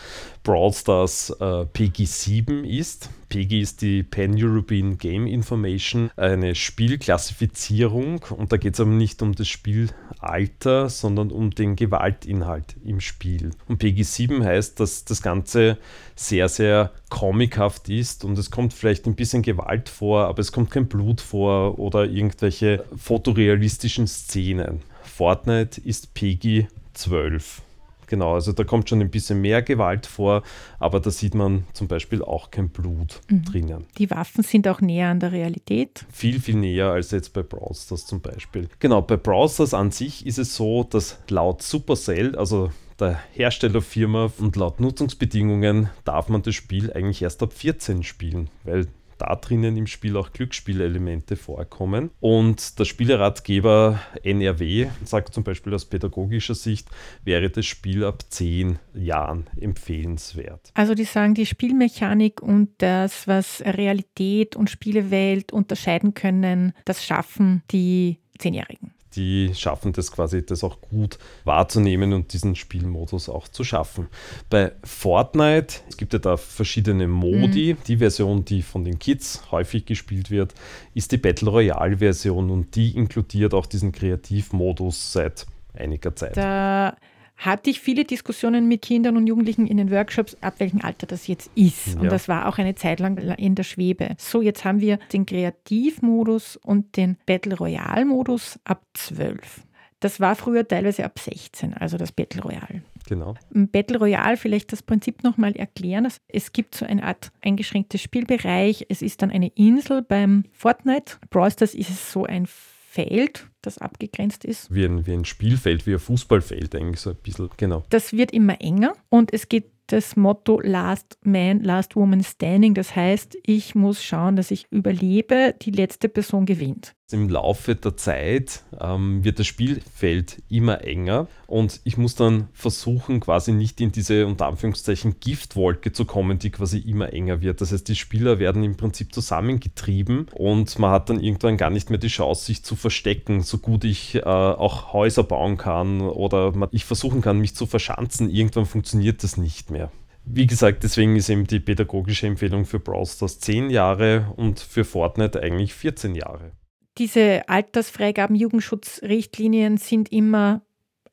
Brawl 0.46 0.72
Stars 0.72 1.30
äh, 1.40 1.66
PG 1.66 2.04
7 2.04 2.64
ist. 2.64 3.10
PG 3.30 3.60
ist 3.62 3.82
die 3.82 4.04
Pan-European 4.04 4.96
Game 4.96 5.26
Information, 5.26 6.12
eine 6.16 6.54
Spielklassifizierung 6.54 8.24
und 8.30 8.52
da 8.52 8.56
geht 8.56 8.74
es 8.74 8.80
aber 8.80 8.90
nicht 8.90 9.20
um 9.22 9.34
das 9.34 9.48
Spielalter, 9.48 10.88
sondern 10.88 11.32
um 11.32 11.50
den 11.50 11.74
Gewaltinhalt 11.74 12.76
im 12.84 13.00
Spiel. 13.00 13.50
Und 13.66 13.78
PG 13.78 14.04
7 14.04 14.44
heißt, 14.44 14.78
dass 14.78 15.04
das 15.04 15.20
Ganze 15.20 15.78
sehr, 16.14 16.48
sehr 16.48 16.92
comichaft 17.08 17.88
ist 17.88 18.24
und 18.24 18.38
es 18.38 18.52
kommt 18.52 18.72
vielleicht 18.72 19.06
ein 19.08 19.16
bisschen 19.16 19.42
Gewalt 19.42 19.88
vor, 19.88 20.28
aber 20.28 20.38
es 20.38 20.52
kommt 20.52 20.70
kein 20.70 20.86
Blut 20.86 21.20
vor 21.20 21.80
oder 21.80 22.04
irgendwelche 22.04 22.84
fotorealistischen 22.96 24.06
Szenen. 24.06 24.82
Fortnite 25.02 25.80
ist 25.80 26.14
PG 26.14 26.68
12. 26.94 27.62
Genau, 28.06 28.34
also 28.34 28.52
da 28.52 28.64
kommt 28.64 28.88
schon 28.88 29.00
ein 29.00 29.10
bisschen 29.10 29.40
mehr 29.40 29.62
Gewalt 29.62 30.06
vor, 30.06 30.42
aber 30.78 31.00
da 31.00 31.10
sieht 31.10 31.34
man 31.34 31.64
zum 31.72 31.88
Beispiel 31.88 32.22
auch 32.22 32.50
kein 32.50 32.68
Blut 32.68 33.20
mhm. 33.28 33.44
drinnen. 33.44 33.86
Die 33.98 34.10
Waffen 34.10 34.42
sind 34.42 34.68
auch 34.68 34.80
näher 34.80 35.08
an 35.08 35.20
der 35.20 35.32
Realität. 35.32 36.06
Viel, 36.10 36.40
viel 36.40 36.56
näher 36.56 36.90
als 36.90 37.10
jetzt 37.10 37.32
bei 37.32 37.42
Browsers 37.42 38.06
zum 38.06 38.20
Beispiel. 38.20 38.68
Genau, 38.78 39.02
bei 39.02 39.16
Browsers 39.16 39.74
an 39.74 39.90
sich 39.90 40.26
ist 40.26 40.38
es 40.38 40.54
so, 40.56 40.84
dass 40.84 41.18
laut 41.28 41.62
Supercell, 41.62 42.36
also 42.36 42.70
der 42.98 43.20
Herstellerfirma 43.32 44.30
und 44.38 44.56
laut 44.56 44.80
Nutzungsbedingungen 44.80 45.90
darf 46.04 46.28
man 46.28 46.42
das 46.42 46.54
Spiel 46.54 46.92
eigentlich 46.92 47.22
erst 47.22 47.42
ab 47.42 47.52
14 47.52 48.02
spielen, 48.02 48.48
weil 48.64 48.86
da 49.18 49.34
drinnen 49.36 49.76
im 49.76 49.86
Spiel 49.86 50.16
auch 50.16 50.32
Glücksspielelemente 50.32 51.36
vorkommen. 51.36 52.10
Und 52.20 52.78
der 52.78 52.84
Spieleratgeber 52.84 54.00
NRW 54.22 54.88
sagt 55.04 55.34
zum 55.34 55.44
Beispiel 55.44 55.74
aus 55.74 55.84
pädagogischer 55.84 56.54
Sicht, 56.54 56.88
wäre 57.24 57.50
das 57.50 57.66
Spiel 57.66 58.04
ab 58.04 58.22
10 58.28 58.78
Jahren 58.94 59.46
empfehlenswert. 59.60 60.70
Also 60.74 60.94
die 60.94 61.04
sagen, 61.04 61.34
die 61.34 61.46
Spielmechanik 61.46 62.42
und 62.42 62.70
das, 62.78 63.26
was 63.26 63.62
Realität 63.62 64.56
und 64.56 64.70
Spielewelt 64.70 65.52
unterscheiden 65.52 66.14
können, 66.14 66.72
das 66.84 67.04
schaffen 67.04 67.62
die 67.70 68.18
Zehnjährigen 68.38 68.92
die 69.16 69.52
schaffen 69.54 69.92
das 69.92 70.12
quasi, 70.12 70.44
das 70.44 70.62
auch 70.62 70.80
gut 70.80 71.18
wahrzunehmen 71.44 72.12
und 72.12 72.32
diesen 72.32 72.54
Spielmodus 72.54 73.28
auch 73.28 73.48
zu 73.48 73.64
schaffen. 73.64 74.08
Bei 74.50 74.72
Fortnite, 74.84 75.76
es 75.88 75.96
gibt 75.96 76.12
ja 76.12 76.18
da 76.18 76.36
verschiedene 76.36 77.08
Modi. 77.08 77.74
Mhm. 77.74 77.84
Die 77.86 77.96
Version, 77.96 78.44
die 78.44 78.62
von 78.62 78.84
den 78.84 78.98
Kids 78.98 79.42
häufig 79.50 79.86
gespielt 79.86 80.30
wird, 80.30 80.54
ist 80.94 81.12
die 81.12 81.16
Battle 81.16 81.50
Royale 81.50 81.98
Version 81.98 82.50
und 82.50 82.76
die 82.76 82.96
inkludiert 82.96 83.54
auch 83.54 83.66
diesen 83.66 83.92
Kreativmodus 83.92 85.12
seit 85.12 85.46
einiger 85.74 86.14
Zeit. 86.14 86.36
Da 86.36 86.96
hatte 87.36 87.70
ich 87.70 87.80
viele 87.80 88.04
Diskussionen 88.04 88.66
mit 88.66 88.82
Kindern 88.82 89.16
und 89.16 89.26
Jugendlichen 89.26 89.66
in 89.66 89.76
den 89.76 89.90
Workshops, 89.90 90.36
ab 90.40 90.54
welchem 90.58 90.80
Alter 90.80 91.06
das 91.06 91.26
jetzt 91.26 91.50
ist. 91.54 91.94
Ja. 91.94 92.00
Und 92.00 92.12
das 92.12 92.28
war 92.28 92.48
auch 92.48 92.58
eine 92.58 92.74
Zeit 92.74 93.00
lang 93.00 93.18
in 93.18 93.54
der 93.54 93.62
Schwebe. 93.62 94.16
So, 94.18 94.40
jetzt 94.42 94.64
haben 94.64 94.80
wir 94.80 94.98
den 95.12 95.26
Kreativmodus 95.26 96.56
und 96.56 96.96
den 96.96 97.18
Battle 97.26 97.56
Royale-Modus 97.56 98.58
ab 98.64 98.82
12. 98.94 99.62
Das 100.00 100.20
war 100.20 100.36
früher 100.36 100.66
teilweise 100.66 101.04
ab 101.04 101.18
16, 101.18 101.74
also 101.74 101.96
das 101.96 102.12
Battle 102.12 102.42
Royale. 102.42 102.82
Genau. 103.08 103.34
Im 103.54 103.68
Battle 103.68 103.98
Royale 103.98 104.36
vielleicht 104.36 104.72
das 104.72 104.82
Prinzip 104.82 105.22
nochmal 105.22 105.54
erklären. 105.56 106.08
Es 106.28 106.52
gibt 106.52 106.74
so 106.74 106.84
eine 106.84 107.02
Art 107.04 107.32
eingeschränktes 107.40 108.02
Spielbereich. 108.02 108.86
Es 108.88 109.00
ist 109.00 109.22
dann 109.22 109.30
eine 109.30 109.48
Insel 109.54 110.02
beim 110.02 110.44
Fortnite. 110.52 111.16
Brawl 111.30 111.50
Stars 111.50 111.74
ist 111.74 111.90
es 111.90 112.12
so 112.12 112.24
ein 112.24 112.46
Feld, 112.46 113.46
das 113.66 113.78
abgegrenzt 113.78 114.44
ist. 114.44 114.72
Wie 114.74 114.84
ein, 114.84 115.06
wie 115.06 115.12
ein 115.12 115.24
Spielfeld, 115.24 115.86
wie 115.86 115.94
ein 115.94 115.98
Fußballfeld 115.98 116.74
eigentlich 116.74 117.00
so 117.00 117.10
ein 117.10 117.16
bisschen, 117.16 117.50
genau. 117.56 117.84
Das 117.90 118.12
wird 118.12 118.32
immer 118.32 118.60
enger 118.60 118.94
und 119.08 119.32
es 119.32 119.48
geht 119.48 119.70
das 119.88 120.16
Motto 120.16 120.60
Last 120.60 121.18
Man, 121.22 121.62
Last 121.62 121.94
Woman 121.94 122.22
Standing. 122.22 122.74
Das 122.74 122.96
heißt, 122.96 123.36
ich 123.44 123.74
muss 123.74 124.02
schauen, 124.02 124.36
dass 124.36 124.50
ich 124.50 124.66
überlebe, 124.70 125.54
die 125.62 125.70
letzte 125.70 126.08
Person 126.08 126.44
gewinnt. 126.46 126.95
Im 127.12 127.28
Laufe 127.28 127.76
der 127.76 127.96
Zeit 127.96 128.64
ähm, 128.80 129.22
wird 129.22 129.38
das 129.38 129.46
Spielfeld 129.46 130.42
immer 130.48 130.82
enger 130.82 131.28
und 131.46 131.80
ich 131.84 131.96
muss 131.96 132.16
dann 132.16 132.48
versuchen, 132.52 133.20
quasi 133.20 133.52
nicht 133.52 133.80
in 133.80 133.92
diese 133.92 134.26
unter 134.26 134.46
Anführungszeichen 134.46 135.20
Giftwolke 135.20 135.92
zu 135.92 136.04
kommen, 136.04 136.40
die 136.40 136.50
quasi 136.50 136.78
immer 136.78 137.12
enger 137.12 137.42
wird. 137.42 137.60
Das 137.60 137.70
heißt, 137.70 137.86
die 137.86 137.94
Spieler 137.94 138.40
werden 138.40 138.64
im 138.64 138.76
Prinzip 138.76 139.14
zusammengetrieben 139.14 140.26
und 140.34 140.80
man 140.80 140.90
hat 140.90 141.08
dann 141.08 141.20
irgendwann 141.20 141.56
gar 141.56 141.70
nicht 141.70 141.90
mehr 141.90 142.00
die 142.00 142.08
Chance, 142.08 142.44
sich 142.44 142.64
zu 142.64 142.74
verstecken, 142.74 143.40
so 143.40 143.58
gut 143.58 143.84
ich 143.84 144.16
äh, 144.16 144.22
auch 144.22 144.92
Häuser 144.92 145.22
bauen 145.22 145.58
kann 145.58 146.00
oder 146.00 146.54
ich 146.72 146.86
versuchen 146.86 147.20
kann, 147.20 147.38
mich 147.38 147.54
zu 147.54 147.66
verschanzen. 147.66 148.30
Irgendwann 148.30 148.66
funktioniert 148.66 149.22
das 149.22 149.36
nicht 149.36 149.70
mehr. 149.70 149.92
Wie 150.24 150.48
gesagt, 150.48 150.82
deswegen 150.82 151.14
ist 151.14 151.28
eben 151.28 151.46
die 151.46 151.60
pädagogische 151.60 152.26
Empfehlung 152.26 152.64
für 152.64 152.80
Brawl 152.80 153.06
Stars 153.06 153.38
10 153.38 153.70
Jahre 153.70 154.32
und 154.34 154.58
für 154.58 154.82
Fortnite 154.82 155.40
eigentlich 155.40 155.72
14 155.72 156.16
Jahre. 156.16 156.50
Diese 156.98 157.48
Altersfreigaben, 157.48 158.36
Jugendschutzrichtlinien 158.36 159.76
sind 159.76 160.10
immer 160.10 160.62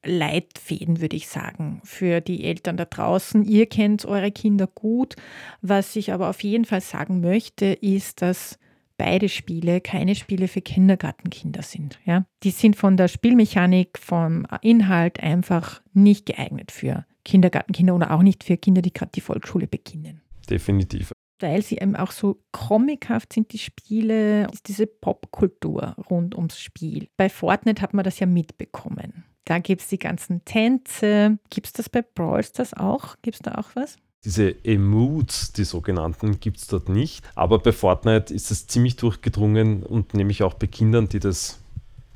Leitfäden, 0.06 1.02
würde 1.02 1.16
ich 1.16 1.28
sagen, 1.28 1.82
für 1.84 2.22
die 2.22 2.44
Eltern 2.44 2.78
da 2.78 2.86
draußen. 2.86 3.44
Ihr 3.44 3.68
kennt 3.68 4.06
eure 4.06 4.32
Kinder 4.32 4.68
gut. 4.68 5.16
Was 5.62 5.96
ich 5.96 6.12
aber 6.12 6.30
auf 6.30 6.44
jeden 6.44 6.66
Fall 6.66 6.82
sagen 6.82 7.22
möchte, 7.22 7.66
ist, 7.68 8.22
dass 8.22 8.60
beide 8.98 9.30
Spiele 9.30 9.82
keine 9.82 10.16
Spiele 10.16 10.48
für 10.48 10.62
Kindergartenkinder 10.62 11.62
sind. 11.62 12.00
Ja? 12.06 12.26
Die 12.44 12.52
sind 12.52 12.76
von 12.76 12.98
der 12.98 13.08
Spielmechanik, 13.08 13.98
vom 13.98 14.46
Inhalt 14.62 15.22
einfach 15.22 15.82
nicht 15.94 16.26
geeignet 16.26 16.72
für 16.72 17.06
Kindergartenkinder 17.26 17.96
oder 17.96 18.12
auch 18.12 18.24
nicht 18.24 18.44
für 18.44 18.58
Kinder, 18.58 18.82
die 18.82 18.94
gerade 18.94 19.12
die 19.16 19.22
Volksschule 19.22 19.68
beginnen. 19.68 20.22
Definitiv 20.50 21.14
weil 21.40 21.62
sie 21.62 21.78
eben 21.78 21.96
auch 21.96 22.12
so 22.12 22.40
comichaft 22.52 23.34
sind, 23.34 23.52
die 23.54 23.58
Spiele, 23.58 24.48
ist 24.52 24.68
diese 24.68 24.88
Popkultur 24.88 25.96
rund 26.10 26.36
ums 26.36 26.60
Spiel. 26.60 27.10
Bei 27.18 27.30
Fortnite 27.30 27.82
hat 27.82 27.94
man 27.94 28.04
das 28.04 28.20
ja 28.20 28.26
mitbekommen. 28.26 29.26
Da 29.46 29.60
gibt 29.60 29.82
es 29.82 29.88
die 29.88 30.00
ganzen 30.00 30.46
Tänze. 30.46 31.38
Gibt 31.50 31.68
es 31.68 31.74
das 31.74 31.90
bei 31.90 32.02
Brawl 32.02 32.44
Stars 32.44 32.74
auch? 32.74 33.18
Gibt 33.22 33.36
es 33.36 33.42
da 33.42 33.56
auch 33.56 33.76
was? 33.76 33.98
Diese 34.24 34.64
Emotes, 34.64 35.52
die 35.52 35.66
sogenannten, 35.66 36.40
gibt 36.40 36.58
es 36.58 36.68
dort 36.68 36.88
nicht. 36.88 37.26
Aber 37.36 37.60
bei 37.60 37.74
Fortnite 37.74 38.34
ist 38.34 38.52
es 38.52 38.68
ziemlich 38.68 38.96
durchgedrungen 38.96 39.84
und 39.84 40.14
nämlich 40.14 40.44
auch 40.44 40.54
bei 40.54 40.68
Kindern, 40.68 41.10
die 41.10 41.20
das 41.20 41.63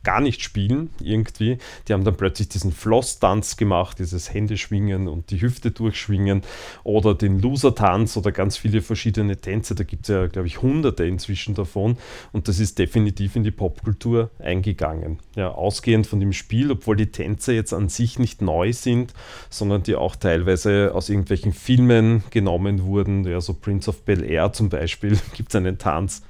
gar 0.08 0.22
nicht 0.22 0.42
spielen 0.42 0.90
irgendwie. 1.02 1.58
Die 1.86 1.94
haben 1.94 2.06
dann 2.06 2.16
plötzlich 2.16 2.48
diesen 2.48 2.72
Floss-Tanz 2.72 3.58
gemacht, 3.58 4.00
dieses 4.00 4.34
Händeschwingen 4.34 5.10
und 5.10 5.32
die 5.32 5.42
Hüfte 5.42 5.72
durchschwingen 5.72 6.44
oder 6.86 7.14
den 7.14 7.42
Loser-Tanz 7.42 8.16
oder 8.16 8.32
ganz 8.32 8.56
viele 8.56 8.82
verschiedene 8.82 9.36
Tänze. 9.36 9.76
Da 9.76 9.84
gibt 9.84 10.04
es 10.04 10.16
ja, 10.16 10.28
glaube 10.28 10.48
ich, 10.48 10.62
hunderte 10.62 11.04
inzwischen 11.04 11.56
davon 11.56 11.98
und 12.32 12.48
das 12.48 12.60
ist 12.60 12.80
definitiv 12.80 13.36
in 13.36 13.44
die 13.44 13.52
Popkultur 13.52 14.32
eingegangen. 14.40 15.20
Ja, 15.36 15.52
ausgehend 15.52 16.08
von 16.08 16.22
dem 16.22 16.32
Spiel, 16.32 16.72
obwohl 16.72 16.96
die 16.96 17.12
Tänze 17.12 17.52
jetzt 17.52 17.74
an 17.74 17.90
sich 17.90 18.18
nicht 18.18 18.42
neu 18.42 18.72
sind, 18.72 19.14
sondern 19.50 19.84
die 19.84 19.96
auch 19.96 20.16
teilweise 20.16 20.92
aus 20.96 21.10
irgendwelchen 21.10 21.52
Filmen 21.52 22.24
genommen 22.30 22.86
wurden. 22.86 23.26
Ja, 23.28 23.42
so 23.42 23.54
Prince 23.54 23.90
of 23.90 24.04
Bel 24.04 24.24
Air 24.24 24.54
zum 24.54 24.70
Beispiel 24.70 25.20
gibt 25.36 25.50
es 25.50 25.56
einen 25.58 25.78
Tanz 25.78 26.22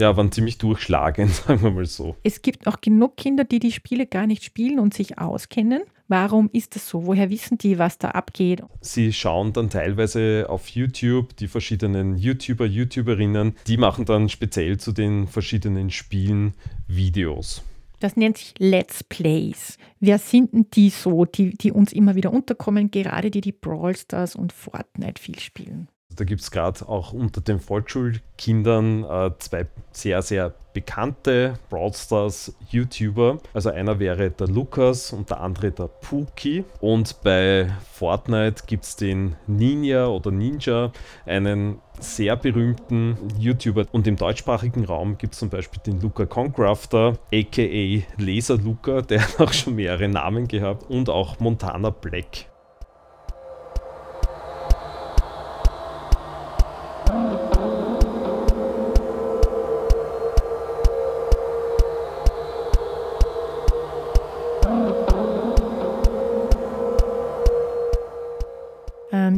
ja, 0.00 0.16
waren 0.16 0.32
ziemlich 0.32 0.58
durchschlagend, 0.58 1.30
sagen 1.34 1.62
wir 1.62 1.70
mal 1.70 1.86
so. 1.86 2.16
Es 2.22 2.42
gibt 2.42 2.66
auch 2.66 2.80
genug 2.80 3.16
Kinder, 3.16 3.44
die 3.44 3.58
die 3.58 3.72
Spiele 3.72 4.06
gar 4.06 4.26
nicht 4.26 4.44
spielen 4.44 4.80
und 4.80 4.94
sich 4.94 5.18
auskennen. 5.18 5.82
Warum 6.08 6.50
ist 6.52 6.74
das 6.74 6.88
so? 6.88 7.06
Woher 7.06 7.30
wissen 7.30 7.56
die, 7.56 7.78
was 7.78 7.98
da 7.98 8.08
abgeht? 8.08 8.62
Sie 8.80 9.12
schauen 9.12 9.52
dann 9.52 9.70
teilweise 9.70 10.46
auf 10.48 10.68
YouTube, 10.68 11.36
die 11.36 11.46
verschiedenen 11.46 12.16
YouTuber, 12.16 12.66
YouTuberinnen, 12.66 13.54
die 13.68 13.76
machen 13.76 14.06
dann 14.06 14.28
speziell 14.28 14.78
zu 14.78 14.90
den 14.90 15.28
verschiedenen 15.28 15.90
Spielen 15.90 16.54
Videos. 16.88 17.62
Das 18.00 18.16
nennt 18.16 18.38
sich 18.38 18.54
Let's 18.58 19.04
Plays. 19.04 19.76
Wer 20.00 20.18
sind 20.18 20.52
denn 20.52 20.66
die 20.72 20.90
so, 20.90 21.26
die, 21.26 21.50
die 21.50 21.70
uns 21.70 21.92
immer 21.92 22.16
wieder 22.16 22.32
unterkommen, 22.32 22.90
gerade 22.90 23.30
die 23.30 23.42
die 23.42 23.52
Brawl 23.52 23.94
Stars 23.94 24.34
und 24.34 24.52
Fortnite 24.52 25.20
viel 25.20 25.38
spielen? 25.38 25.88
Da 26.16 26.24
gibt 26.24 26.40
es 26.40 26.50
gerade 26.50 26.88
auch 26.88 27.12
unter 27.12 27.40
den 27.40 27.60
Volksschulkindern 27.60 29.04
äh, 29.04 29.30
zwei 29.38 29.66
sehr, 29.92 30.22
sehr 30.22 30.54
bekannte 30.72 31.54
Brawl 31.68 31.92
Stars 31.92 32.54
YouTuber. 32.70 33.38
Also 33.54 33.70
einer 33.70 33.98
wäre 33.98 34.30
der 34.30 34.48
Lukas 34.48 35.12
und 35.12 35.30
der 35.30 35.40
andere 35.40 35.70
der 35.70 35.88
Puki. 35.88 36.64
Und 36.80 37.20
bei 37.22 37.70
Fortnite 37.92 38.64
gibt 38.66 38.84
es 38.84 38.96
den 38.96 39.36
Ninja 39.46 40.06
oder 40.06 40.30
Ninja, 40.30 40.92
einen 41.26 41.80
sehr 41.98 42.36
berühmten 42.36 43.16
YouTuber. 43.38 43.86
Und 43.92 44.06
im 44.06 44.16
deutschsprachigen 44.16 44.84
Raum 44.84 45.18
gibt 45.18 45.34
es 45.34 45.40
zum 45.40 45.50
Beispiel 45.50 45.80
den 45.84 46.00
Luca 46.00 46.26
Concrafter, 46.26 47.18
aka 47.32 48.02
Laser 48.18 48.56
Luca, 48.56 49.02
der 49.02 49.22
hat 49.22 49.40
auch 49.40 49.52
schon 49.52 49.74
mehrere 49.74 50.08
Namen 50.08 50.48
gehabt, 50.48 50.88
und 50.88 51.08
auch 51.08 51.40
Montana 51.40 51.90
Black. 51.90 52.49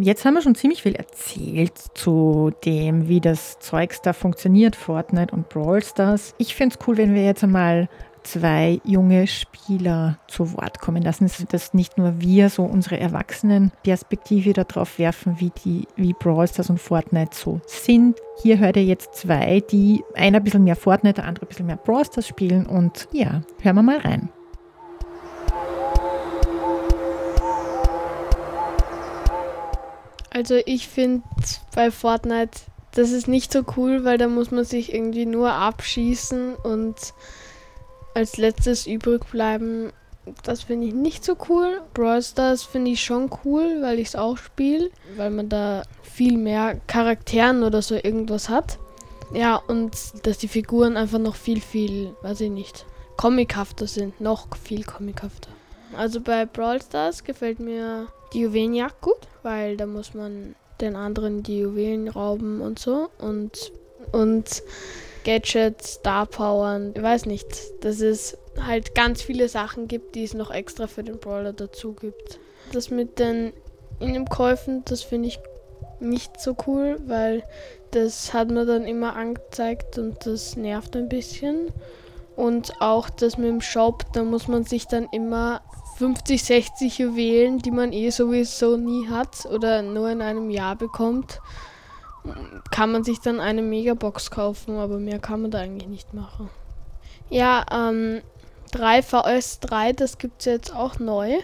Jetzt 0.00 0.24
haben 0.24 0.34
wir 0.34 0.42
schon 0.42 0.56
ziemlich 0.56 0.82
viel 0.82 0.96
erzählt 0.96 1.78
zu 1.94 2.52
dem, 2.64 3.08
wie 3.08 3.20
das 3.20 3.60
Zeugs 3.60 4.02
da 4.02 4.12
funktioniert, 4.12 4.74
Fortnite 4.74 5.34
und 5.34 5.48
Brawl 5.48 5.82
Stars. 5.82 6.34
Ich 6.38 6.56
finde 6.56 6.76
es 6.78 6.86
cool, 6.86 6.96
wenn 6.96 7.14
wir 7.14 7.24
jetzt 7.24 7.44
einmal 7.44 7.88
zwei 8.24 8.80
junge 8.84 9.26
Spieler 9.26 10.18
zu 10.28 10.52
Wort 10.54 10.80
kommen 10.80 11.02
lassen, 11.02 11.30
dass 11.50 11.74
nicht 11.74 11.98
nur 11.98 12.20
wir 12.20 12.48
so 12.50 12.62
unsere 12.64 12.98
Erwachsenenperspektive 12.98 14.52
darauf 14.52 14.98
werfen, 14.98 15.36
wie 15.38 15.50
die, 15.64 15.86
wie 15.96 16.12
Brawl 16.12 16.48
Stars 16.48 16.70
und 16.70 16.80
Fortnite 16.80 17.36
so 17.36 17.60
sind. 17.66 18.18
Hier 18.42 18.58
hört 18.58 18.76
ihr 18.76 18.84
jetzt 18.84 19.14
zwei, 19.14 19.60
die 19.60 20.02
einer 20.14 20.38
ein 20.38 20.44
bisschen 20.44 20.64
mehr 20.64 20.76
Fortnite, 20.76 21.14
der 21.14 21.24
andere 21.24 21.46
ein 21.46 21.48
bisschen 21.48 21.66
mehr 21.66 21.76
Brawl 21.76 22.04
Stars 22.04 22.26
spielen 22.26 22.66
und 22.66 23.08
ja, 23.12 23.42
hören 23.60 23.76
wir 23.76 23.82
mal 23.82 23.98
rein. 23.98 24.28
Also 30.30 30.56
ich 30.64 30.88
finde 30.88 31.22
bei 31.74 31.90
Fortnite, 31.90 32.58
das 32.94 33.10
ist 33.10 33.28
nicht 33.28 33.52
so 33.52 33.62
cool, 33.76 34.04
weil 34.04 34.16
da 34.18 34.28
muss 34.28 34.50
man 34.50 34.64
sich 34.64 34.94
irgendwie 34.94 35.26
nur 35.26 35.52
abschießen 35.52 36.54
und 36.54 36.96
als 38.14 38.36
letztes 38.36 38.86
übrig 38.86 39.24
bleiben. 39.30 39.92
Das 40.44 40.62
finde 40.62 40.86
ich 40.86 40.94
nicht 40.94 41.24
so 41.24 41.36
cool. 41.48 41.80
Brawl 41.94 42.22
Stars 42.22 42.62
finde 42.62 42.92
ich 42.92 43.02
schon 43.02 43.30
cool, 43.44 43.78
weil 43.82 43.98
ich 43.98 44.08
es 44.08 44.16
auch 44.16 44.36
spiele, 44.36 44.90
weil 45.16 45.30
man 45.30 45.48
da 45.48 45.82
viel 46.02 46.38
mehr 46.38 46.80
Charakteren 46.86 47.64
oder 47.64 47.82
so 47.82 47.96
irgendwas 47.96 48.48
hat. 48.48 48.78
Ja, 49.34 49.56
und 49.56 49.96
dass 50.24 50.38
die 50.38 50.48
Figuren 50.48 50.96
einfach 50.96 51.18
noch 51.18 51.34
viel, 51.34 51.60
viel, 51.60 52.14
weiß 52.22 52.42
ich 52.42 52.50
nicht, 52.50 52.86
comichafter 53.16 53.86
sind. 53.86 54.20
Noch 54.20 54.46
viel 54.56 54.84
comichafter. 54.84 55.48
Also 55.96 56.20
bei 56.20 56.46
Brawl 56.46 56.80
Stars 56.80 57.24
gefällt 57.24 57.58
mir 57.58 58.06
die 58.32 58.40
Juwelenjagd 58.40 59.00
gut, 59.00 59.28
weil 59.42 59.76
da 59.76 59.86
muss 59.86 60.14
man 60.14 60.54
den 60.80 60.96
anderen 60.96 61.42
die 61.42 61.60
Juwelen 61.60 62.08
rauben 62.08 62.60
und 62.60 62.78
so 62.78 63.10
und 63.18 63.72
und 64.10 64.62
Gadgets, 65.24 65.94
Star 65.94 66.26
Powern, 66.26 66.92
ich 66.94 67.02
weiß 67.02 67.26
nicht, 67.26 67.46
dass 67.80 68.00
es 68.00 68.36
halt 68.60 68.94
ganz 68.94 69.22
viele 69.22 69.48
Sachen 69.48 69.88
gibt, 69.88 70.14
die 70.14 70.24
es 70.24 70.34
noch 70.34 70.50
extra 70.50 70.86
für 70.86 71.02
den 71.02 71.18
Brawler 71.18 71.52
dazu 71.52 71.94
gibt. 71.94 72.38
Das 72.72 72.90
mit 72.90 73.18
den 73.18 73.52
In-Käufen, 74.00 74.84
das 74.84 75.02
finde 75.02 75.28
ich 75.28 75.38
nicht 76.00 76.40
so 76.40 76.56
cool, 76.66 76.98
weil 77.06 77.44
das 77.92 78.34
hat 78.34 78.50
man 78.50 78.66
dann 78.66 78.86
immer 78.86 79.16
angezeigt 79.16 79.98
und 79.98 80.26
das 80.26 80.56
nervt 80.56 80.96
ein 80.96 81.08
bisschen. 81.08 81.68
Und 82.34 82.80
auch 82.80 83.10
das 83.10 83.36
mit 83.36 83.48
dem 83.48 83.60
Shop, 83.60 84.04
da 84.14 84.24
muss 84.24 84.48
man 84.48 84.64
sich 84.64 84.86
dann 84.86 85.06
immer 85.12 85.60
50, 85.98 86.42
60 86.42 86.98
Juwelen, 86.98 87.58
die 87.58 87.70
man 87.70 87.92
eh 87.92 88.10
sowieso 88.10 88.76
nie 88.76 89.08
hat 89.08 89.46
oder 89.46 89.82
nur 89.82 90.10
in 90.10 90.22
einem 90.22 90.50
Jahr 90.50 90.76
bekommt, 90.76 91.40
kann 92.70 92.92
man 92.92 93.04
sich 93.04 93.20
dann 93.20 93.40
eine 93.40 93.62
Megabox 93.62 94.30
kaufen, 94.30 94.76
aber 94.76 94.98
mehr 94.98 95.18
kann 95.18 95.42
man 95.42 95.50
da 95.50 95.58
eigentlich 95.58 95.88
nicht 95.88 96.14
machen. 96.14 96.50
Ja, 97.30 97.64
ähm, 97.70 98.22
3 98.72 99.02
VS 99.02 99.60
3, 99.60 99.92
das 99.92 100.18
gibt 100.18 100.40
es 100.40 100.46
jetzt 100.46 100.74
auch 100.74 100.98
neu 100.98 101.38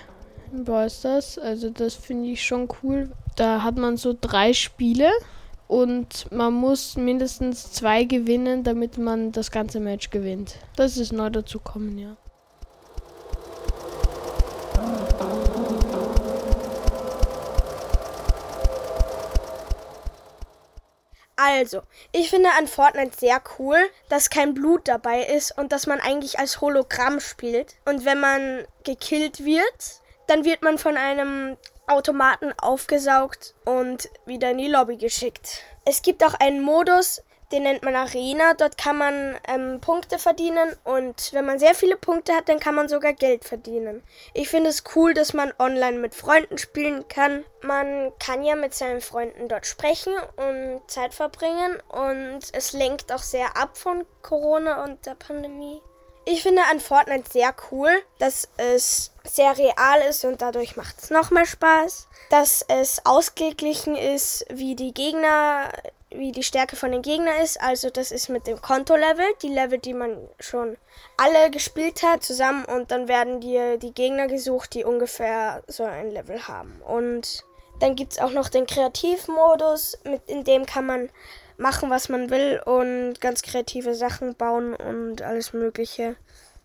in. 0.52 1.38
Also 1.38 1.71
das 1.71 1.95
finde 1.95 2.30
ich 2.30 2.45
schon 2.45 2.69
cool. 2.82 3.10
Da 3.36 3.62
hat 3.62 3.76
man 3.76 3.97
so 3.97 4.17
drei 4.19 4.52
Spiele 4.52 5.10
und 5.67 6.30
man 6.32 6.54
muss 6.54 6.97
mindestens 6.97 7.73
zwei 7.73 8.04
gewinnen, 8.04 8.64
damit 8.64 8.99
man 8.99 9.32
das 9.32 9.50
ganze 9.50 9.80
Match 9.80 10.10
gewinnt. 10.10 10.56
Das 10.76 10.97
ist 10.97 11.12
neu 11.12 11.30
dazukommen, 11.30 11.99
ja. 11.99 12.17
Also, 21.41 21.83
ich 22.11 22.31
finde 22.31 22.51
an 22.59 22.67
Fortnite 22.67 23.17
sehr 23.17 23.41
cool, 23.59 23.79
dass 24.09 24.29
kein 24.29 24.55
Blut 24.55 24.89
dabei 24.89 25.23
ist 25.23 25.57
und 25.57 25.71
dass 25.71 25.87
man 25.87 26.01
eigentlich 26.01 26.41
als 26.41 26.61
Hologramm 26.61 27.21
spielt. 27.21 27.77
Und 27.85 28.05
wenn 28.05 28.19
man 28.19 28.67
gekillt 28.83 29.45
wird, 29.45 30.01
dann 30.27 30.45
wird 30.45 30.63
man 30.63 30.79
von 30.79 30.97
einem 30.97 31.57
Automaten 31.87 32.53
aufgesaugt 32.59 33.55
und 33.65 34.11
wieder 34.27 34.51
in 34.51 34.59
die 34.59 34.67
Lobby 34.67 34.97
geschickt. 34.97 35.63
Es 35.85 36.03
gibt 36.03 36.25
auch 36.25 36.35
einen 36.35 36.61
Modus, 36.61 37.23
den 37.52 37.63
nennt 37.63 37.82
man 37.82 37.97
Arena. 37.97 38.54
Dort 38.54 38.78
kann 38.78 38.99
man 38.99 39.37
ähm, 39.47 39.80
Punkte 39.80 40.19
verdienen 40.19 40.75
und 40.84 41.32
wenn 41.32 41.47
man 41.47 41.58
sehr 41.58 41.75
viele 41.75 41.97
Punkte 41.97 42.34
hat, 42.34 42.49
dann 42.49 42.61
kann 42.61 42.75
man 42.75 42.89
sogar 42.89 43.13
Geld 43.13 43.45
verdienen. 43.45 44.02
Ich 44.34 44.49
finde 44.49 44.71
es 44.71 44.84
cool, 44.95 45.15
dass 45.15 45.32
man 45.32 45.52
online 45.58 45.99
mit 45.99 46.15
Freunden 46.15 46.58
spielen 46.58 47.06
kann. 47.08 47.45
Man 47.63 48.13
kann 48.19 48.43
ja 48.43 48.56
mit 48.56 48.75
seinen 48.75 49.00
Freunden 49.00 49.49
dort 49.49 49.67
sprechen 49.67 50.15
und 50.37 50.82
Zeit 50.89 51.15
verbringen 51.15 51.78
und 51.89 52.41
es 52.52 52.73
lenkt 52.73 53.13
auch 53.13 53.23
sehr 53.23 53.56
ab 53.56 53.76
von 53.76 54.04
Corona 54.23 54.84
und 54.84 55.04
der 55.06 55.15
Pandemie. 55.15 55.80
Ich 56.30 56.43
finde 56.43 56.61
an 56.71 56.78
Fortnite 56.78 57.30
sehr 57.32 57.54
cool, 57.71 57.89
dass 58.19 58.50
es 58.58 59.13
sehr 59.25 59.56
real 59.56 60.02
ist 60.11 60.26
und 60.26 60.43
dadurch 60.43 60.76
macht 60.76 61.02
es 61.02 61.08
nochmal 61.08 61.47
Spaß. 61.47 62.06
Dass 62.28 62.63
es 62.69 63.06
ausgeglichen 63.06 63.97
ist, 63.97 64.45
wie 64.50 64.76
die 64.76 64.93
Gegner 64.93 65.73
wie 66.10 66.32
die 66.32 66.42
Stärke 66.42 66.76
von 66.76 66.92
den 66.92 67.02
Gegnern 67.02 67.40
ist. 67.42 67.60
Also 67.60 67.90
das 67.90 68.10
ist 68.10 68.28
mit 68.28 68.47
dem 68.47 68.60
Konto-Level, 68.60 69.26
die 69.42 69.49
Level, 69.49 69.78
die 69.78 69.94
man 69.94 70.16
schon 70.40 70.76
alle 71.16 71.50
gespielt 71.50 72.02
hat, 72.02 72.23
zusammen 72.23 72.64
und 72.64 72.90
dann 72.90 73.08
werden 73.08 73.40
dir 73.40 73.76
die 73.78 73.92
Gegner 73.92 74.26
gesucht, 74.26 74.75
die 74.75 74.84
ungefähr 74.84 75.62
so 75.66 75.84
ein 75.84 76.10
Level 76.10 76.47
haben. 76.49 76.80
Und 76.82 77.44
dann 77.80 77.94
gibt 77.94 78.12
es 78.12 78.18
auch 78.18 78.32
noch 78.32 78.49
den 78.49 78.66
Kreativmodus, 78.66 79.99
mit 80.04 80.23
in 80.26 80.44
dem 80.44 80.66
kann 80.66 80.86
man 80.86 81.10
machen, 81.56 81.90
was 81.90 82.08
man 82.08 82.30
will 82.30 82.60
und 82.64 83.21
ganz 83.21 83.42
kreative 83.42 83.94
Sachen 83.94 84.34
bauen 84.34 84.75
und 84.75 85.23
alles 85.23 85.52
Mögliche. 85.52 86.16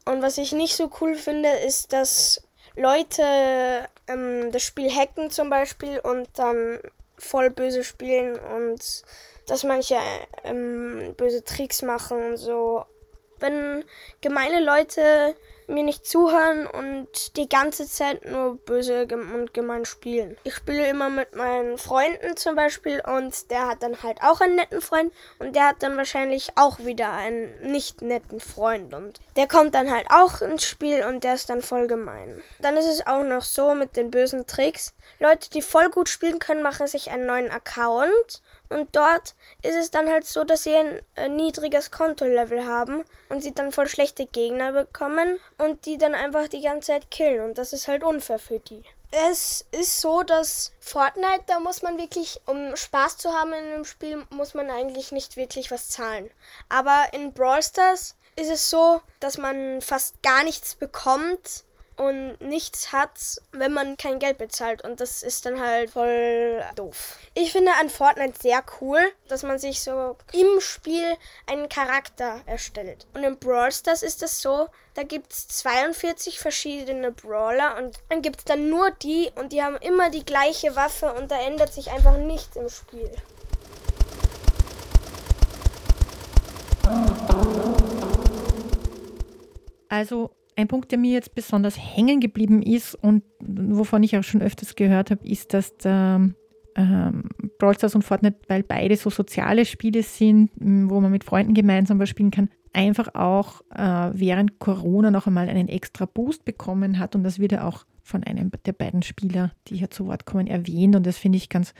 Und 0.05 0.21
was 0.21 0.37
ich 0.37 0.51
nicht 0.51 0.75
so 0.75 0.89
cool 1.01 1.15
finde, 1.15 1.49
ist, 1.49 1.93
dass 1.93 2.43
Leute 2.75 3.87
ähm, 4.07 4.51
das 4.51 4.63
Spiel 4.63 4.89
hacken 4.93 5.31
zum 5.31 5.49
Beispiel 5.49 5.99
und 5.99 6.27
dann 6.35 6.79
voll 7.17 7.49
böse 7.49 7.83
spielen 7.83 8.37
und 8.37 9.03
dass 9.47 9.63
manche 9.63 9.97
ähm, 10.43 11.13
böse 11.17 11.43
Tricks 11.43 11.81
machen 11.81 12.31
und 12.31 12.37
so. 12.37 12.85
Wenn 13.39 13.83
gemeine 14.21 14.63
Leute 14.63 15.35
mir 15.67 15.83
nicht 15.83 16.05
zuhören 16.05 16.67
und 16.67 17.37
die 17.37 17.47
ganze 17.47 17.87
Zeit 17.87 18.25
nur 18.25 18.57
böse 18.57 19.07
und 19.11 19.53
gemein 19.53 19.85
spielen. 19.85 20.37
Ich 20.43 20.55
spiele 20.55 20.87
immer 20.87 21.09
mit 21.09 21.35
meinen 21.35 21.77
Freunden 21.77 22.35
zum 22.37 22.55
Beispiel 22.55 23.01
und 23.05 23.49
der 23.51 23.67
hat 23.67 23.83
dann 23.83 24.01
halt 24.03 24.21
auch 24.21 24.41
einen 24.41 24.55
netten 24.55 24.81
Freund 24.81 25.13
und 25.39 25.55
der 25.55 25.69
hat 25.69 25.83
dann 25.83 25.97
wahrscheinlich 25.97 26.49
auch 26.55 26.79
wieder 26.79 27.11
einen 27.11 27.71
nicht 27.71 28.01
netten 28.01 28.39
Freund 28.39 28.93
und 28.93 29.19
der 29.35 29.47
kommt 29.47 29.75
dann 29.75 29.91
halt 29.91 30.07
auch 30.09 30.41
ins 30.41 30.65
Spiel 30.65 31.03
und 31.05 31.23
der 31.23 31.35
ist 31.35 31.49
dann 31.49 31.61
voll 31.61 31.87
gemein. 31.87 32.41
Dann 32.59 32.77
ist 32.77 32.87
es 32.87 33.05
auch 33.05 33.23
noch 33.23 33.43
so 33.43 33.73
mit 33.75 33.95
den 33.95 34.11
bösen 34.11 34.45
Tricks. 34.45 34.93
Leute, 35.19 35.49
die 35.49 35.61
voll 35.61 35.89
gut 35.89 36.09
spielen 36.09 36.39
können, 36.39 36.63
machen 36.63 36.87
sich 36.87 37.11
einen 37.11 37.25
neuen 37.25 37.51
Account 37.51 38.41
und 38.73 38.95
dort 38.95 39.35
ist 39.61 39.75
es 39.75 39.91
dann 39.91 40.09
halt 40.09 40.25
so, 40.25 40.43
dass 40.43 40.63
sie 40.63 40.75
ein 40.75 41.01
äh, 41.15 41.29
niedriges 41.29 41.91
Kontolevel 41.91 42.65
haben 42.65 43.03
und 43.29 43.41
sie 43.41 43.53
dann 43.53 43.71
voll 43.71 43.87
schlechte 43.87 44.25
Gegner 44.25 44.71
bekommen 44.71 45.39
und 45.57 45.85
die 45.85 45.97
dann 45.97 46.15
einfach 46.15 46.47
die 46.47 46.61
ganze 46.61 46.87
Zeit 46.87 47.11
killen. 47.11 47.41
Und 47.41 47.57
das 47.57 47.71
ist 47.71 47.87
halt 47.87 48.03
unfair 48.03 48.39
für 48.39 48.59
die. 48.59 48.83
Es 49.11 49.65
ist 49.71 50.01
so, 50.01 50.23
dass 50.23 50.71
Fortnite, 50.79 51.43
da 51.45 51.59
muss 51.59 51.83
man 51.83 51.99
wirklich, 51.99 52.41
um 52.47 52.75
Spaß 52.75 53.17
zu 53.17 53.31
haben 53.31 53.53
in 53.53 53.63
einem 53.63 53.85
Spiel, 53.85 54.25
muss 54.31 54.55
man 54.55 54.71
eigentlich 54.71 55.11
nicht 55.11 55.37
wirklich 55.37 55.69
was 55.69 55.89
zahlen. 55.89 56.31
Aber 56.67 57.05
in 57.11 57.31
Brawl 57.31 57.61
Stars 57.61 58.15
ist 58.35 58.49
es 58.49 58.71
so, 58.71 59.01
dass 59.19 59.37
man 59.37 59.81
fast 59.81 60.23
gar 60.23 60.43
nichts 60.43 60.73
bekommt 60.73 61.63
und 61.97 62.39
nichts 62.41 62.91
hat, 62.91 63.41
wenn 63.51 63.73
man 63.73 63.97
kein 63.97 64.19
Geld 64.19 64.37
bezahlt. 64.37 64.83
Und 64.83 64.99
das 64.99 65.23
ist 65.23 65.45
dann 65.45 65.59
halt 65.59 65.91
voll 65.91 66.63
doof. 66.75 67.17
Ich 67.33 67.51
finde 67.51 67.71
an 67.79 67.89
Fortnite 67.89 68.39
sehr 68.41 68.63
cool, 68.81 68.99
dass 69.27 69.43
man 69.43 69.59
sich 69.59 69.81
so 69.81 70.17
im 70.31 70.59
Spiel 70.59 71.15
einen 71.47 71.69
Charakter 71.69 72.41
erstellt. 72.45 73.05
Und 73.13 73.23
in 73.23 73.37
Brawl 73.37 73.71
Stars 73.71 74.03
ist 74.03 74.21
das 74.21 74.41
so, 74.41 74.67
da 74.95 75.03
gibt 75.03 75.31
es 75.31 75.47
42 75.47 76.39
verschiedene 76.39 77.11
Brawler 77.11 77.77
und 77.77 77.99
dann 78.09 78.21
gibt 78.21 78.39
es 78.39 78.45
dann 78.45 78.69
nur 78.69 78.91
die 78.91 79.31
und 79.35 79.51
die 79.51 79.63
haben 79.63 79.77
immer 79.77 80.09
die 80.09 80.25
gleiche 80.25 80.75
Waffe 80.75 81.13
und 81.13 81.31
da 81.31 81.39
ändert 81.41 81.73
sich 81.73 81.91
einfach 81.91 82.17
nichts 82.17 82.55
im 82.55 82.69
Spiel. 82.69 83.11
Also 89.89 90.31
ein 90.55 90.67
Punkt, 90.67 90.91
der 90.91 90.99
mir 90.99 91.13
jetzt 91.13 91.35
besonders 91.35 91.77
hängen 91.77 92.19
geblieben 92.19 92.61
ist 92.61 92.95
und 92.95 93.23
wovon 93.39 94.03
ich 94.03 94.17
auch 94.17 94.23
schon 94.23 94.41
öfters 94.41 94.75
gehört 94.75 95.11
habe, 95.11 95.27
ist, 95.27 95.53
dass 95.53 95.77
der 95.77 96.29
ähm, 96.75 97.23
Brawl 97.59 97.75
Stars 97.75 97.95
und 97.95 98.03
Fortnite, 98.03 98.37
weil 98.47 98.63
beide 98.63 98.95
so 98.95 99.09
soziale 99.09 99.65
Spiele 99.65 100.03
sind, 100.03 100.51
wo 100.55 100.99
man 100.99 101.11
mit 101.11 101.23
Freunden 101.23 101.53
gemeinsam 101.53 101.99
was 101.99 102.09
spielen 102.09 102.31
kann, 102.31 102.49
einfach 102.73 103.13
auch 103.13 103.61
äh, 103.73 104.11
während 104.13 104.59
Corona 104.59 105.11
noch 105.11 105.27
einmal 105.27 105.47
einen 105.49 105.67
extra 105.67 106.05
Boost 106.05 106.45
bekommen 106.45 106.99
hat. 106.99 107.15
Und 107.15 107.23
das 107.23 107.39
wird 107.39 107.51
ja 107.51 107.67
auch 107.67 107.85
von 108.01 108.23
einem 108.23 108.51
der 108.65 108.73
beiden 108.73 109.01
Spieler, 109.01 109.51
die 109.67 109.77
hier 109.77 109.89
zu 109.89 110.07
Wort 110.07 110.25
kommen, 110.25 110.47
erwähnt. 110.47 110.95
Und 110.95 111.05
das 111.05 111.17
finde 111.17 111.37
ich 111.37 111.49
ganz 111.49 111.73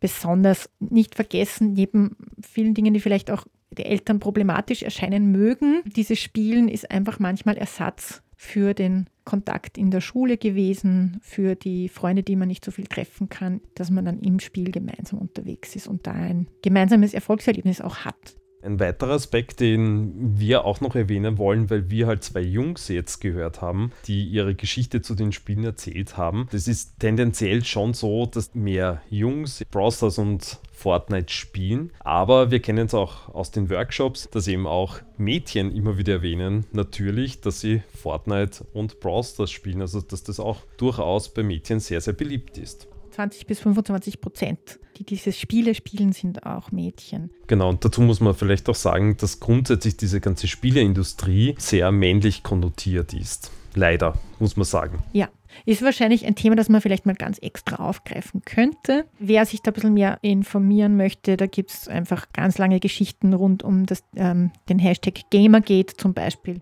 besonders 0.00 0.68
nicht 0.80 1.14
vergessen, 1.14 1.74
neben 1.74 2.16
vielen 2.42 2.74
Dingen, 2.74 2.94
die 2.94 3.00
vielleicht 3.00 3.30
auch 3.30 3.46
die 3.72 3.84
Eltern 3.84 4.20
problematisch 4.20 4.82
erscheinen 4.82 5.32
mögen. 5.32 5.82
Dieses 5.96 6.18
Spielen 6.18 6.68
ist 6.68 6.90
einfach 6.90 7.18
manchmal 7.18 7.56
Ersatz 7.56 8.22
für 8.36 8.74
den 8.74 9.06
Kontakt 9.24 9.78
in 9.78 9.90
der 9.90 10.00
Schule 10.00 10.36
gewesen, 10.36 11.18
für 11.22 11.54
die 11.54 11.88
Freunde, 11.88 12.24
die 12.24 12.34
man 12.34 12.48
nicht 12.48 12.64
so 12.64 12.72
viel 12.72 12.86
treffen 12.86 13.28
kann, 13.28 13.60
dass 13.76 13.90
man 13.90 14.04
dann 14.04 14.20
im 14.20 14.40
Spiel 14.40 14.72
gemeinsam 14.72 15.20
unterwegs 15.20 15.76
ist 15.76 15.86
und 15.86 16.06
da 16.06 16.12
ein 16.12 16.48
gemeinsames 16.60 17.14
Erfolgserlebnis 17.14 17.80
auch 17.80 17.98
hat. 17.98 18.36
Ein 18.62 18.78
weiterer 18.78 19.14
Aspekt, 19.14 19.58
den 19.58 20.38
wir 20.38 20.64
auch 20.64 20.80
noch 20.80 20.94
erwähnen 20.94 21.36
wollen, 21.36 21.68
weil 21.68 21.90
wir 21.90 22.06
halt 22.06 22.22
zwei 22.22 22.42
Jungs 22.42 22.86
jetzt 22.88 23.20
gehört 23.20 23.60
haben, 23.60 23.90
die 24.06 24.24
ihre 24.24 24.54
Geschichte 24.54 25.02
zu 25.02 25.16
den 25.16 25.32
Spielen 25.32 25.64
erzählt 25.64 26.16
haben. 26.16 26.46
Das 26.52 26.68
ist 26.68 27.00
tendenziell 27.00 27.64
schon 27.64 27.92
so, 27.92 28.26
dass 28.26 28.54
mehr 28.54 29.02
Jungs 29.10 29.64
Browsers 29.70 30.18
und 30.18 30.60
Fortnite 30.70 31.32
spielen. 31.32 31.90
Aber 32.00 32.50
wir 32.50 32.60
kennen 32.60 32.86
es 32.86 32.94
auch 32.94 33.28
aus 33.34 33.50
den 33.50 33.70
Workshops, 33.70 34.28
dass 34.30 34.48
eben 34.48 34.66
auch 34.66 34.98
Mädchen 35.16 35.74
immer 35.74 35.98
wieder 35.98 36.14
erwähnen, 36.14 36.66
natürlich, 36.72 37.40
dass 37.40 37.60
sie 37.60 37.82
Fortnite 37.94 38.64
und 38.72 39.00
Brawl 39.00 39.22
Stars 39.22 39.50
spielen. 39.50 39.80
Also 39.80 40.00
dass 40.00 40.24
das 40.24 40.40
auch 40.40 40.58
durchaus 40.76 41.32
bei 41.32 41.42
Mädchen 41.42 41.80
sehr, 41.80 42.00
sehr 42.00 42.14
beliebt 42.14 42.58
ist. 42.58 42.88
20 43.12 43.46
bis 43.46 43.60
25 43.60 44.20
Prozent, 44.20 44.80
die 44.96 45.04
diese 45.04 45.32
Spiele 45.32 45.74
spielen, 45.74 46.12
sind 46.12 46.44
auch 46.44 46.72
Mädchen. 46.72 47.30
Genau, 47.46 47.68
und 47.68 47.84
dazu 47.84 48.00
muss 48.00 48.20
man 48.20 48.34
vielleicht 48.34 48.68
auch 48.68 48.74
sagen, 48.74 49.16
dass 49.16 49.40
grundsätzlich 49.40 49.96
diese 49.96 50.20
ganze 50.20 50.48
Spieleindustrie 50.48 51.54
sehr 51.58 51.92
männlich 51.92 52.42
konnotiert 52.42 53.12
ist. 53.14 53.50
Leider, 53.74 54.18
muss 54.38 54.56
man 54.56 54.64
sagen. 54.64 55.02
Ja, 55.12 55.28
ist 55.64 55.82
wahrscheinlich 55.82 56.26
ein 56.26 56.34
Thema, 56.34 56.56
das 56.56 56.68
man 56.68 56.80
vielleicht 56.80 57.06
mal 57.06 57.14
ganz 57.14 57.38
extra 57.38 57.76
aufgreifen 57.76 58.42
könnte. 58.44 59.06
Wer 59.18 59.46
sich 59.46 59.62
da 59.62 59.70
ein 59.70 59.74
bisschen 59.74 59.94
mehr 59.94 60.18
informieren 60.22 60.96
möchte, 60.96 61.36
da 61.36 61.46
gibt 61.46 61.70
es 61.70 61.88
einfach 61.88 62.32
ganz 62.32 62.58
lange 62.58 62.80
Geschichten 62.80 63.32
rund 63.32 63.62
um 63.62 63.86
das, 63.86 64.04
ähm, 64.16 64.50
den 64.68 64.78
Hashtag 64.78 65.30
Gamergate 65.30 65.96
zum 65.96 66.12
Beispiel. 66.14 66.60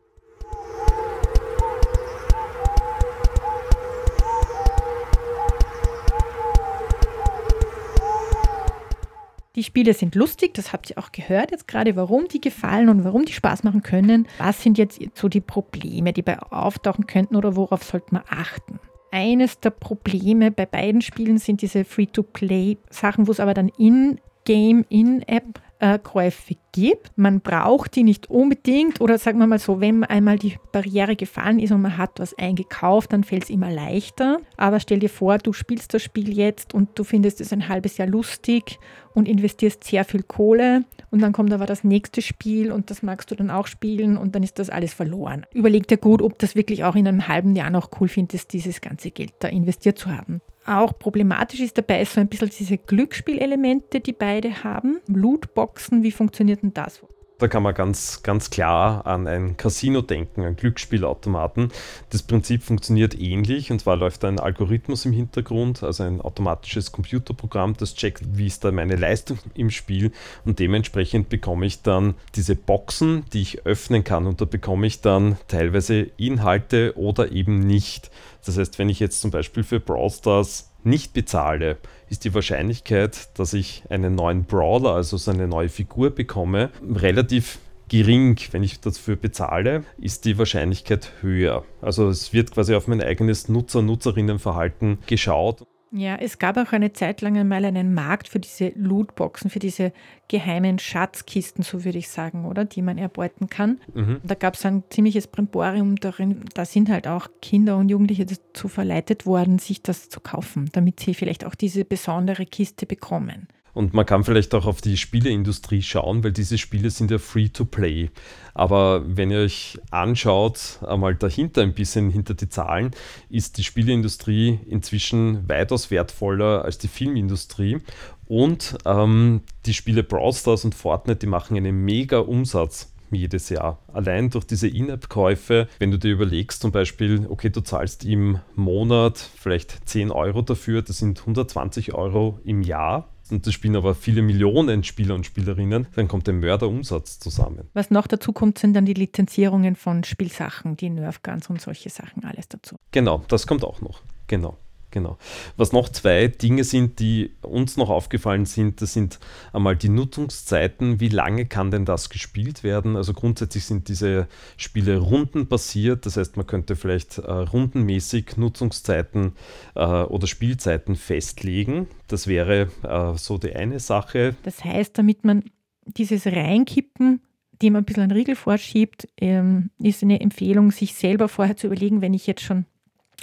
Die 9.57 9.65
Spiele 9.65 9.95
sind 9.95 10.15
lustig, 10.15 10.55
das 10.55 10.73
habt 10.73 10.91
ihr 10.91 10.99
auch 10.99 11.11
gehört 11.11 11.51
jetzt 11.51 11.67
gerade, 11.67 11.97
warum 11.97 12.29
die 12.29 12.41
gefallen 12.41 12.89
und 12.89 13.03
warum 13.03 13.25
die 13.25 13.33
Spaß 13.33 13.65
machen 13.65 13.83
können. 13.83 14.29
Was 14.39 14.63
sind 14.63 14.79
jetzt 14.79 15.01
so 15.15 15.29
die 15.29 15.41
Probleme, 15.41 16.13
die 16.13 16.23
bei 16.23 16.39
auftauchen 16.39 17.09
könnten 17.09 17.35
oder 17.35 17.57
worauf 17.57 17.83
sollte 17.83 18.15
man 18.15 18.23
achten? 18.29 18.79
Eines 19.11 19.59
der 19.59 19.71
Probleme 19.71 20.53
bei 20.53 20.67
beiden 20.67 21.03
Spielen 21.03 21.39
sind 21.39 21.63
diese 21.63 21.85
Free-to-Play-Sachen, 21.85 23.27
wo 23.27 23.33
es 23.33 23.41
aber 23.41 23.55
dann 23.55 23.71
in-Game, 23.77 24.85
in-App 24.89 25.61
äh, 25.81 25.99
Käufe 25.99 26.55
gibt. 26.73 27.11
Man 27.16 27.40
braucht 27.40 27.97
die 27.97 28.05
nicht 28.05 28.31
unbedingt 28.31 29.01
oder 29.01 29.19
sagen 29.19 29.38
wir 29.38 29.47
mal 29.47 29.59
so, 29.59 29.81
wenn 29.81 30.05
einmal 30.05 30.38
die 30.38 30.57
Barriere 30.73 31.16
gefallen 31.16 31.59
ist 31.59 31.73
und 31.73 31.83
man 31.83 31.97
hat 31.97 32.21
was 32.21 32.37
eingekauft, 32.38 33.12
dann 33.12 33.25
fällt 33.25 33.45
es 33.45 33.51
immer 33.51 33.71
leichter. 33.71 34.38
Aber 34.57 34.79
stell 34.79 35.01
dir 35.01 35.09
vor, 35.09 35.38
du 35.38 35.53
spielst 35.53 35.93
das 35.95 36.03
Spiel 36.03 36.33
jetzt 36.33 36.75
und 36.75 36.99
du 36.99 37.05
findest 37.05 37.40
es 37.40 37.53
ein 37.53 37.69
halbes 37.69 37.97
Jahr 37.97 38.09
lustig 38.09 38.79
und 39.14 39.27
investierst 39.27 39.83
sehr 39.85 40.05
viel 40.05 40.23
Kohle 40.23 40.85
und 41.11 41.21
dann 41.21 41.33
kommt 41.33 41.53
aber 41.53 41.66
das 41.66 41.83
nächste 41.83 42.23
Spiel 42.23 42.71
und 42.71 42.90
das 42.90 43.03
magst 43.03 43.31
du 43.31 43.35
dann 43.35 43.51
auch 43.51 43.66
spielen 43.66 44.16
und 44.16 44.35
dann 44.35 44.43
ist 44.43 44.59
das 44.59 44.71
alles 44.71 44.95
verloren. 44.95 45.47
Überleg 45.53 45.88
dir 45.88 45.99
gut, 45.99 46.23
ob 46.23 46.38
das 46.38 46.55
wirklich 46.55 46.85
auch 46.85 46.95
in 46.95 47.09
einem 47.09 47.27
halben 47.27 47.57
Jahr 47.57 47.71
noch 47.71 47.90
cool 48.01 48.09
findest, 48.09 48.53
dieses 48.53 48.81
ganze 48.81 49.11
Geld 49.11 49.33
da 49.40 49.49
investiert 49.49 49.99
zu 49.99 50.16
haben. 50.16 50.40
Auch 50.71 50.97
problematisch 50.97 51.59
ist 51.59 51.77
dabei 51.79 52.05
so 52.05 52.21
ein 52.21 52.29
bisschen 52.29 52.51
diese 52.57 52.79
Glücksspielelemente, 52.79 53.99
die 53.99 54.13
beide 54.13 54.63
haben. 54.63 55.01
Lootboxen, 55.09 56.05
wie 56.05 56.13
funktioniert 56.13 56.63
denn 56.63 56.73
das? 56.73 57.01
Da 57.39 57.49
kann 57.49 57.63
man 57.63 57.75
ganz, 57.75 58.23
ganz 58.23 58.51
klar 58.51 59.07
an 59.07 59.27
ein 59.27 59.57
Casino 59.57 60.03
denken, 60.03 60.45
an 60.45 60.57
Glücksspielautomaten. 60.57 61.73
Das 62.11 62.23
Prinzip 62.23 62.63
funktioniert 62.63 63.19
ähnlich 63.19 63.73
und 63.73 63.81
zwar 63.81 63.97
läuft 63.97 64.25
ein 64.27 64.39
Algorithmus 64.39 65.07
im 65.07 65.13
Hintergrund, 65.13 65.83
also 65.83 66.05
ein 66.05 66.21
automatisches 66.21 66.93
Computerprogramm, 66.93 67.75
das 67.79 67.95
checkt, 67.95 68.37
wie 68.37 68.47
ist 68.47 68.63
da 68.63 68.71
meine 68.71 68.95
Leistung 68.95 69.39
im 69.55 69.71
Spiel 69.71 70.13
und 70.45 70.59
dementsprechend 70.59 71.31
bekomme 71.31 71.65
ich 71.65 71.81
dann 71.81 72.15
diese 72.35 72.57
Boxen, 72.57 73.25
die 73.33 73.41
ich 73.41 73.67
öffnen 73.67 74.05
kann 74.05 74.27
und 74.27 74.43
da 74.43 74.45
bekomme 74.45 74.87
ich 74.87 75.01
dann 75.01 75.39
teilweise 75.49 76.11
Inhalte 76.19 76.93
oder 76.97 77.33
eben 77.33 77.61
nicht. 77.61 78.11
Das 78.46 78.59
heißt, 78.59 78.79
wenn 78.79 78.88
ich 78.88 79.00
jetzt 79.00 79.20
zum 79.20 79.31
Beispiel 79.31 79.62
für 79.62 79.81
Brawl 79.81 80.11
Stars 80.11 80.72
nicht 80.83 81.12
bezahle, 81.12 81.79
ist 82.09 82.24
die 82.24 82.35
Wahrscheinlichkeit, 82.35 83.38
dass 83.38 83.53
ich 83.53 83.85
einen 83.90 84.14
neuen 84.14 84.44
Brawler, 84.44 84.94
also 84.94 85.16
so 85.16 85.31
eine 85.31 85.46
neue 85.46 85.68
Figur 85.68 86.11
bekomme, 86.11 86.70
relativ 86.83 87.59
gering. 87.88 88.38
Wenn 88.53 88.62
ich 88.62 88.81
dafür 88.81 89.16
bezahle, 89.16 89.85
ist 89.98 90.24
die 90.24 90.38
Wahrscheinlichkeit 90.38 91.12
höher. 91.20 91.64
Also 91.83 92.09
es 92.09 92.33
wird 92.33 92.53
quasi 92.53 92.74
auf 92.74 92.88
mein 92.88 93.03
eigenes 93.03 93.48
Nutzer-Nutzerinnenverhalten 93.48 94.98
geschaut. 95.07 95.66
Ja, 95.92 96.16
es 96.16 96.38
gab 96.38 96.57
auch 96.57 96.72
eine 96.72 96.92
Zeit 96.92 97.20
lang 97.20 97.37
einmal 97.37 97.64
einen 97.64 97.94
Markt 97.94 98.29
für 98.29 98.38
diese 98.38 98.68
Lootboxen, 98.76 99.50
für 99.50 99.59
diese 99.59 99.92
geheimen 100.29 100.79
Schatzkisten, 100.79 101.64
so 101.64 101.85
würde 101.85 101.98
ich 101.98 102.09
sagen, 102.09 102.44
oder? 102.44 102.64
Die 102.64 102.81
man 102.81 102.96
erbeuten 102.96 103.48
kann. 103.48 103.81
Mhm. 103.92 104.20
Da 104.22 104.35
gab 104.35 104.55
es 104.55 104.64
ein 104.64 104.85
ziemliches 104.90 105.26
Brimborium 105.26 105.96
darin. 105.96 106.44
Da 106.55 106.64
sind 106.64 106.90
halt 106.90 107.09
auch 107.09 107.26
Kinder 107.42 107.76
und 107.76 107.88
Jugendliche 107.88 108.24
dazu 108.24 108.68
verleitet 108.68 109.26
worden, 109.26 109.59
sich 109.59 109.83
das 109.83 110.09
zu 110.09 110.20
kaufen, 110.20 110.68
damit 110.72 111.00
sie 111.00 111.14
vielleicht 111.14 111.44
auch 111.44 111.57
diese 111.57 111.85
besondere 111.85 112.46
Kiste 112.46 112.87
bekommen. 112.87 113.48
Und 113.73 113.95
man 113.95 114.07
kann 114.07 114.25
vielleicht 114.25 114.55
auch 114.55 114.67
auf 114.67 114.81
die 114.81 114.97
Spieleindustrie 114.97 115.83
schauen, 115.83 116.25
weil 116.25 116.33
diese 116.33 116.59
Spiele 116.59 116.91
sind 116.91 117.11
ja 117.11 117.19
free 117.19 117.49
to 117.49 117.65
play. 117.65 118.11
Aber 118.55 119.03
wenn 119.07 119.31
ihr 119.31 119.41
euch 119.41 119.79
anschaut, 119.91 120.81
einmal 120.87 121.15
dahinter 121.15 121.63
ein 121.63 121.75
bisschen 121.75 122.11
hinter 122.11 122.35
die 122.35 122.49
Zahlen, 122.49 122.91
ist 123.29 123.59
die 123.59 123.65
Spieleindustrie 123.65 124.59
inzwischen 124.69 125.49
weitaus 125.49 125.91
wertvoller 125.91 126.65
als 126.65 126.79
die 126.79 126.89
Filmindustrie. 126.89 127.79
Und 128.27 128.79
ähm, 128.85 129.43
die 129.67 129.75
Spiele 129.75 130.03
Brawl 130.03 130.33
Stars 130.33 130.65
und 130.65 130.75
Fortnite, 130.75 131.21
die 131.21 131.27
machen 131.27 131.57
einen 131.57 131.85
mega 131.85 132.19
Umsatz 132.19 132.93
jedes 133.11 133.49
Jahr. 133.49 133.79
Allein 133.93 134.31
durch 134.31 134.45
diese 134.45 134.69
In-App-Käufe, 134.69 135.69
wenn 135.79 135.91
du 135.91 135.99
dir 135.99 136.13
überlegst, 136.13 136.63
zum 136.63 136.73
Beispiel, 136.73 137.27
okay, 137.29 137.51
du 137.51 137.61
zahlst 137.61 138.05
im 138.05 138.39
Monat 138.55 139.19
vielleicht 139.19 139.89
10 139.89 140.11
Euro 140.11 140.43
dafür, 140.43 140.83
das 140.83 140.99
sind 140.99 141.21
120 141.21 141.95
Euro 141.95 142.39
im 142.45 142.63
Jahr 142.63 143.09
und 143.31 143.47
das 143.47 143.55
spielen 143.55 143.77
aber 143.77 143.95
viele 143.95 144.23
Millionen 144.23 144.85
Spieler 144.85 145.14
und 145.14 145.27
Spielerinnen, 145.27 145.87
dann 145.95 146.09
kommt 146.09 146.29
ein 146.29 146.40
Mörderumsatz 146.40 147.19
zusammen. 147.19 147.69
Was 147.75 147.90
noch 147.90 148.07
dazu 148.07 148.33
kommt, 148.33 148.59
sind 148.59 148.75
dann 148.75 148.87
die 148.87 148.95
Lizenzierungen 148.95 149.77
von 149.77 150.05
Spielsachen, 150.05 150.77
die 150.77 150.90
Nerfguns 150.90 151.49
und 151.51 151.61
solche 151.61 151.90
Sachen, 151.90 152.25
alles 152.25 152.49
dazu. 152.49 152.77
Genau, 152.90 153.23
das 153.29 153.47
kommt 153.47 153.64
auch 153.64 153.81
noch. 153.81 154.01
Genau. 154.27 154.57
Genau. 154.90 155.18
Was 155.57 155.72
noch 155.72 155.88
zwei 155.88 156.29
Dinge 156.29 156.64
sind, 156.64 156.98
die 156.98 157.33
uns 157.42 157.76
noch 157.76 157.90
aufgefallen 157.90 158.44
sind, 158.44 158.83
das 158.83 158.92
sind 158.92 159.18
einmal 159.53 159.76
die 159.76 159.88
Nutzungszeiten. 159.88 161.00
Wie 161.00 161.09
lange 161.09 161.46
kann 161.46 161.70
denn 161.70 161.85
das 161.85 162.11
gespielt 162.11 162.64
werden? 162.64 162.96
Also 162.96 163.12
grundsätzlich 163.12 163.64
sind 163.64 163.88
diese 163.88 164.26
Spiele 164.57 164.98
rundenbasiert. 164.98 166.07
Das 166.07 166.16
heißt, 166.16 166.37
man 166.37 166.46
könnte 166.46 166.74
vielleicht 166.74 167.18
äh, 167.18 167.31
rundenmäßig 167.31 168.37
Nutzungszeiten 168.37 169.33
äh, 169.74 169.85
oder 169.85 170.26
Spielzeiten 170.26 170.96
festlegen. 170.96 171.87
Das 172.09 172.26
wäre 172.26 172.68
äh, 172.83 173.16
so 173.16 173.38
die 173.38 173.55
eine 173.55 173.79
Sache. 173.79 174.35
Das 174.42 174.64
heißt, 174.64 174.98
damit 174.98 175.24
man 175.24 175.44
dieses 175.85 176.26
Reinkippen 176.26 177.20
dem 177.62 177.76
ein 177.76 177.85
bisschen 177.85 178.05
einen 178.05 178.12
Riegel 178.12 178.37
vorschiebt, 178.37 179.09
ähm, 179.18 179.70
ist 179.79 180.03
eine 180.03 180.20
Empfehlung, 180.20 180.70
sich 180.70 180.94
selber 180.94 181.29
vorher 181.29 181.57
zu 181.57 181.66
überlegen, 181.66 182.00
wenn 182.00 182.14
ich 182.14 182.26
jetzt 182.26 182.42
schon 182.42 182.64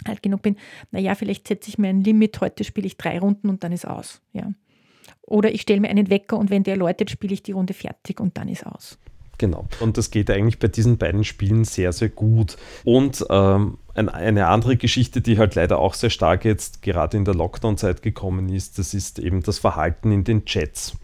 alt 0.06 0.24
genug 0.24 0.42
bin, 0.42 0.58
naja, 0.92 1.16
vielleicht 1.16 1.48
setze 1.48 1.70
ich 1.70 1.78
mir 1.78 1.90
ein 1.90 2.04
Limit, 2.04 2.42
heute 2.42 2.64
spiele 2.64 2.88
ich 2.88 2.98
drei 2.98 3.20
Runden 3.20 3.50
und 3.50 3.64
dann 3.64 3.72
ist 3.72 3.88
aus. 3.88 4.22
Ja. 4.34 4.52
Oder 5.22 5.52
ich 5.54 5.62
stelle 5.62 5.82
mir 5.82 5.90
einen 5.90 6.10
Wecker 6.10 6.38
und 6.38 6.50
wenn 6.50 6.64
der 6.64 6.78
läutet, 6.78 7.10
spiele 7.10 7.34
ich 7.34 7.44
die 7.44 7.52
Runde 7.52 7.74
fertig 7.74 8.20
und 8.20 8.38
dann 8.38 8.48
ist 8.48 8.66
aus. 8.66 8.98
Genau. 9.38 9.68
Und 9.80 9.98
das 9.98 10.10
geht 10.10 10.32
eigentlich 10.32 10.58
bei 10.58 10.68
diesen 10.68 10.98
beiden 10.98 11.24
Spielen 11.24 11.64
sehr, 11.64 11.94
sehr 11.94 12.10
gut. 12.10 12.58
Und 12.84 13.24
ähm, 13.30 13.78
eine 13.94 14.48
andere 14.48 14.78
Geschichte, 14.78 15.22
die 15.22 15.38
halt 15.38 15.56
leider 15.56 15.78
auch 15.80 15.94
sehr 15.94 16.10
stark 16.10 16.44
jetzt 16.44 16.82
gerade 16.82 17.18
in 17.18 17.26
der 17.26 17.36
Lockdown-Zeit 17.36 18.02
gekommen 18.02 18.50
ist, 18.50 18.80
das 18.80 18.94
ist 18.94 19.20
eben 19.20 19.44
das 19.44 19.60
Verhalten 19.60 20.12
in 20.12 20.24
den 20.24 20.46
Chats. 20.46 20.98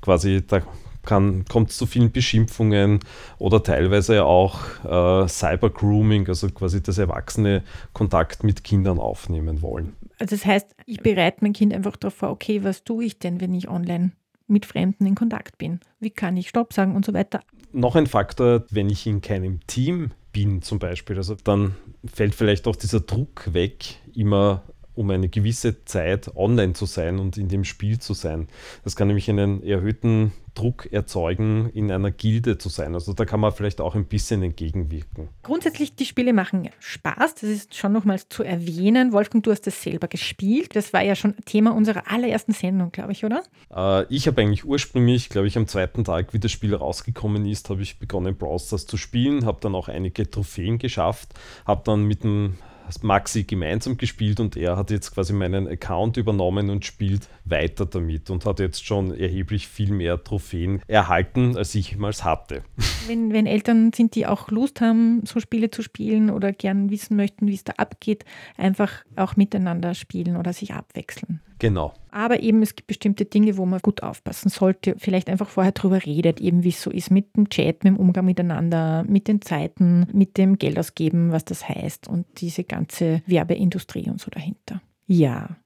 Quasi, 0.00 0.42
da 0.46 0.62
kann, 1.04 1.44
kommt 1.46 1.70
es 1.70 1.76
zu 1.76 1.86
vielen 1.86 2.12
Beschimpfungen 2.12 3.00
oder 3.38 3.62
teilweise 3.62 4.24
auch 4.24 4.60
äh, 4.84 5.28
Cyber-Grooming, 5.28 6.28
also 6.28 6.48
quasi 6.48 6.82
das 6.82 6.98
Erwachsene 6.98 7.62
Kontakt 7.92 8.44
mit 8.44 8.64
Kindern 8.64 8.98
aufnehmen 8.98 9.62
wollen. 9.62 9.96
Also 10.18 10.36
das 10.36 10.44
heißt, 10.44 10.74
ich 10.86 11.00
bereite 11.00 11.38
mein 11.40 11.52
Kind 11.52 11.72
einfach 11.72 11.96
darauf 11.96 12.14
vor, 12.14 12.30
okay, 12.30 12.64
was 12.64 12.84
tue 12.84 13.04
ich 13.04 13.18
denn, 13.18 13.40
wenn 13.40 13.54
ich 13.54 13.68
online 13.68 14.12
mit 14.46 14.66
Fremden 14.66 15.06
in 15.06 15.14
Kontakt 15.14 15.58
bin? 15.58 15.80
Wie 16.00 16.10
kann 16.10 16.36
ich 16.36 16.48
Stopp 16.48 16.72
sagen 16.72 16.94
und 16.94 17.04
so 17.04 17.14
weiter? 17.14 17.40
Noch 17.72 17.96
ein 17.96 18.06
Faktor, 18.06 18.64
wenn 18.70 18.90
ich 18.90 19.06
in 19.06 19.20
keinem 19.20 19.60
Team 19.66 20.10
bin 20.32 20.62
zum 20.62 20.78
Beispiel, 20.78 21.16
also 21.16 21.36
dann 21.42 21.74
fällt 22.04 22.34
vielleicht 22.34 22.66
auch 22.66 22.76
dieser 22.76 23.00
Druck 23.00 23.52
weg, 23.52 23.96
immer 24.14 24.62
um 24.94 25.10
eine 25.10 25.28
gewisse 25.28 25.84
Zeit 25.84 26.36
online 26.36 26.72
zu 26.74 26.86
sein 26.86 27.18
und 27.18 27.36
in 27.36 27.48
dem 27.48 27.64
Spiel 27.64 27.98
zu 27.98 28.14
sein. 28.14 28.48
Das 28.84 28.96
kann 28.96 29.08
nämlich 29.08 29.28
einen 29.28 29.62
erhöhten 29.62 30.32
Druck 30.54 30.92
erzeugen, 30.92 31.68
in 31.74 31.90
einer 31.90 32.10
Gilde 32.10 32.58
zu 32.58 32.68
sein. 32.68 32.94
Also 32.94 33.12
da 33.12 33.24
kann 33.24 33.40
man 33.40 33.52
vielleicht 33.52 33.80
auch 33.80 33.94
ein 33.94 34.06
bisschen 34.06 34.42
entgegenwirken. 34.42 35.28
Grundsätzlich, 35.42 35.96
die 35.96 36.04
Spiele 36.04 36.32
machen 36.32 36.70
Spaß. 36.78 37.34
Das 37.34 37.50
ist 37.50 37.74
schon 37.74 37.92
nochmals 37.92 38.28
zu 38.28 38.44
erwähnen. 38.44 39.12
Wolfgang, 39.12 39.42
du 39.42 39.50
hast 39.50 39.66
das 39.66 39.82
selber 39.82 40.06
gespielt. 40.06 40.76
Das 40.76 40.92
war 40.92 41.02
ja 41.02 41.16
schon 41.16 41.34
Thema 41.44 41.74
unserer 41.74 42.10
allerersten 42.10 42.52
Sendung, 42.52 42.92
glaube 42.92 43.12
ich, 43.12 43.24
oder? 43.24 43.42
Äh, 43.74 44.06
ich 44.14 44.28
habe 44.28 44.40
eigentlich 44.40 44.64
ursprünglich, 44.64 45.28
glaube 45.28 45.48
ich, 45.48 45.58
am 45.58 45.66
zweiten 45.66 46.04
Tag, 46.04 46.32
wie 46.32 46.38
das 46.38 46.52
Spiel 46.52 46.74
rausgekommen 46.74 47.46
ist, 47.46 47.68
habe 47.70 47.82
ich 47.82 47.98
begonnen, 47.98 48.36
Browsers 48.36 48.86
zu 48.86 48.96
spielen, 48.96 49.46
habe 49.46 49.58
dann 49.60 49.74
auch 49.74 49.88
einige 49.88 50.30
Trophäen 50.30 50.78
geschafft, 50.78 51.34
habe 51.66 51.82
dann 51.84 52.04
mit 52.04 52.22
dem 52.22 52.58
Maxi 53.02 53.44
gemeinsam 53.44 53.96
gespielt 53.96 54.40
und 54.40 54.56
er 54.56 54.76
hat 54.76 54.90
jetzt 54.90 55.14
quasi 55.14 55.32
meinen 55.32 55.68
Account 55.68 56.16
übernommen 56.16 56.70
und 56.70 56.84
spielt 56.84 57.28
weiter 57.44 57.86
damit 57.86 58.30
und 58.30 58.46
hat 58.46 58.60
jetzt 58.60 58.84
schon 58.84 59.14
erheblich 59.14 59.68
viel 59.68 59.92
mehr 59.92 60.22
Trophäen 60.22 60.80
erhalten, 60.86 61.56
als 61.56 61.74
ich 61.74 61.92
jemals 61.92 62.24
hatte. 62.24 62.62
Wenn, 63.06 63.32
wenn 63.32 63.46
Eltern 63.46 63.92
sind, 63.92 64.14
die 64.14 64.26
auch 64.26 64.50
Lust 64.50 64.80
haben, 64.80 65.22
so 65.26 65.40
Spiele 65.40 65.70
zu 65.70 65.82
spielen 65.82 66.30
oder 66.30 66.52
gern 66.52 66.90
wissen 66.90 67.16
möchten, 67.16 67.46
wie 67.46 67.54
es 67.54 67.64
da 67.64 67.74
abgeht, 67.76 68.24
einfach 68.56 69.04
auch 69.16 69.36
miteinander 69.36 69.94
spielen 69.94 70.36
oder 70.36 70.52
sich 70.52 70.72
abwechseln. 70.74 71.40
Genau. 71.64 71.94
Aber 72.10 72.40
eben, 72.40 72.60
es 72.60 72.76
gibt 72.76 72.88
bestimmte 72.88 73.24
Dinge, 73.24 73.56
wo 73.56 73.64
man 73.64 73.80
gut 73.80 74.02
aufpassen 74.02 74.50
sollte. 74.50 74.96
Vielleicht 74.98 75.30
einfach 75.30 75.48
vorher 75.48 75.72
drüber 75.72 76.04
redet, 76.04 76.38
eben 76.38 76.62
wie 76.62 76.68
es 76.68 76.82
so 76.82 76.90
ist 76.90 77.10
mit 77.10 77.34
dem 77.36 77.48
Chat, 77.48 77.84
mit 77.84 77.94
dem 77.94 77.96
Umgang 77.96 78.26
miteinander, 78.26 79.02
mit 79.08 79.28
den 79.28 79.40
Zeiten, 79.40 80.06
mit 80.12 80.36
dem 80.36 80.58
Geld 80.58 80.78
ausgeben, 80.78 81.32
was 81.32 81.46
das 81.46 81.66
heißt 81.66 82.06
und 82.06 82.26
diese 82.36 82.64
ganze 82.64 83.22
Werbeindustrie 83.24 84.10
und 84.10 84.20
so 84.20 84.30
dahinter. 84.30 84.82
Ja, 85.06 85.56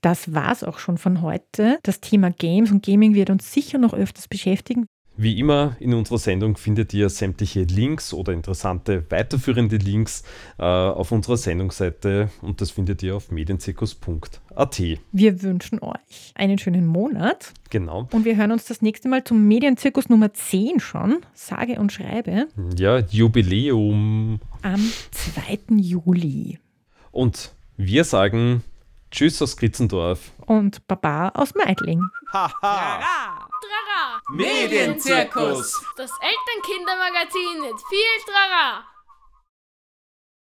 das 0.00 0.32
war's 0.32 0.64
auch 0.64 0.78
schon 0.78 0.96
von 0.96 1.20
heute. 1.20 1.78
Das 1.82 2.00
Thema 2.00 2.30
Games 2.30 2.72
und 2.72 2.82
Gaming 2.82 3.14
wird 3.14 3.28
uns 3.28 3.52
sicher 3.52 3.76
noch 3.76 3.92
öfters 3.92 4.28
beschäftigen. 4.28 4.86
Wie 5.16 5.38
immer 5.38 5.76
in 5.78 5.92
unserer 5.92 6.18
Sendung 6.18 6.56
findet 6.56 6.94
ihr 6.94 7.10
sämtliche 7.10 7.64
Links 7.64 8.14
oder 8.14 8.32
interessante 8.32 9.04
weiterführende 9.10 9.76
Links 9.76 10.24
äh, 10.58 10.62
auf 10.62 11.12
unserer 11.12 11.36
Sendungsseite 11.36 12.30
und 12.40 12.62
das 12.62 12.70
findet 12.70 13.02
ihr 13.02 13.14
auf 13.16 13.30
medienzirkus.at. 13.30 14.82
Wir 15.12 15.42
wünschen 15.42 15.82
euch 15.82 16.32
einen 16.34 16.58
schönen 16.58 16.86
Monat. 16.86 17.52
Genau. 17.68 18.08
Und 18.10 18.24
wir 18.24 18.36
hören 18.36 18.52
uns 18.52 18.64
das 18.64 18.80
nächste 18.80 19.08
Mal 19.08 19.22
zum 19.22 19.46
Medienzirkus 19.46 20.08
Nummer 20.08 20.32
10 20.32 20.80
schon, 20.80 21.18
sage 21.34 21.78
und 21.78 21.92
schreibe. 21.92 22.48
Ja, 22.78 22.98
Jubiläum. 22.98 24.40
Am 24.62 24.80
2. 25.10 25.76
Juli. 25.76 26.58
Und 27.10 27.52
wir 27.76 28.04
sagen 28.04 28.64
Tschüss 29.12 29.42
aus 29.42 29.58
Kritzendorf. 29.58 30.32
Und 30.46 30.86
Baba 30.88 31.28
aus 31.34 31.54
Meidling. 31.54 32.00
Haha. 32.32 32.48
Trara. 32.60 33.48
Trara. 33.60 34.20
Medienzirkus. 34.30 35.84
Das 35.98 36.10
Elternkindermagazin 36.20 37.60
mit 37.60 37.78
viel 37.90 38.24
Trara. 38.24 38.84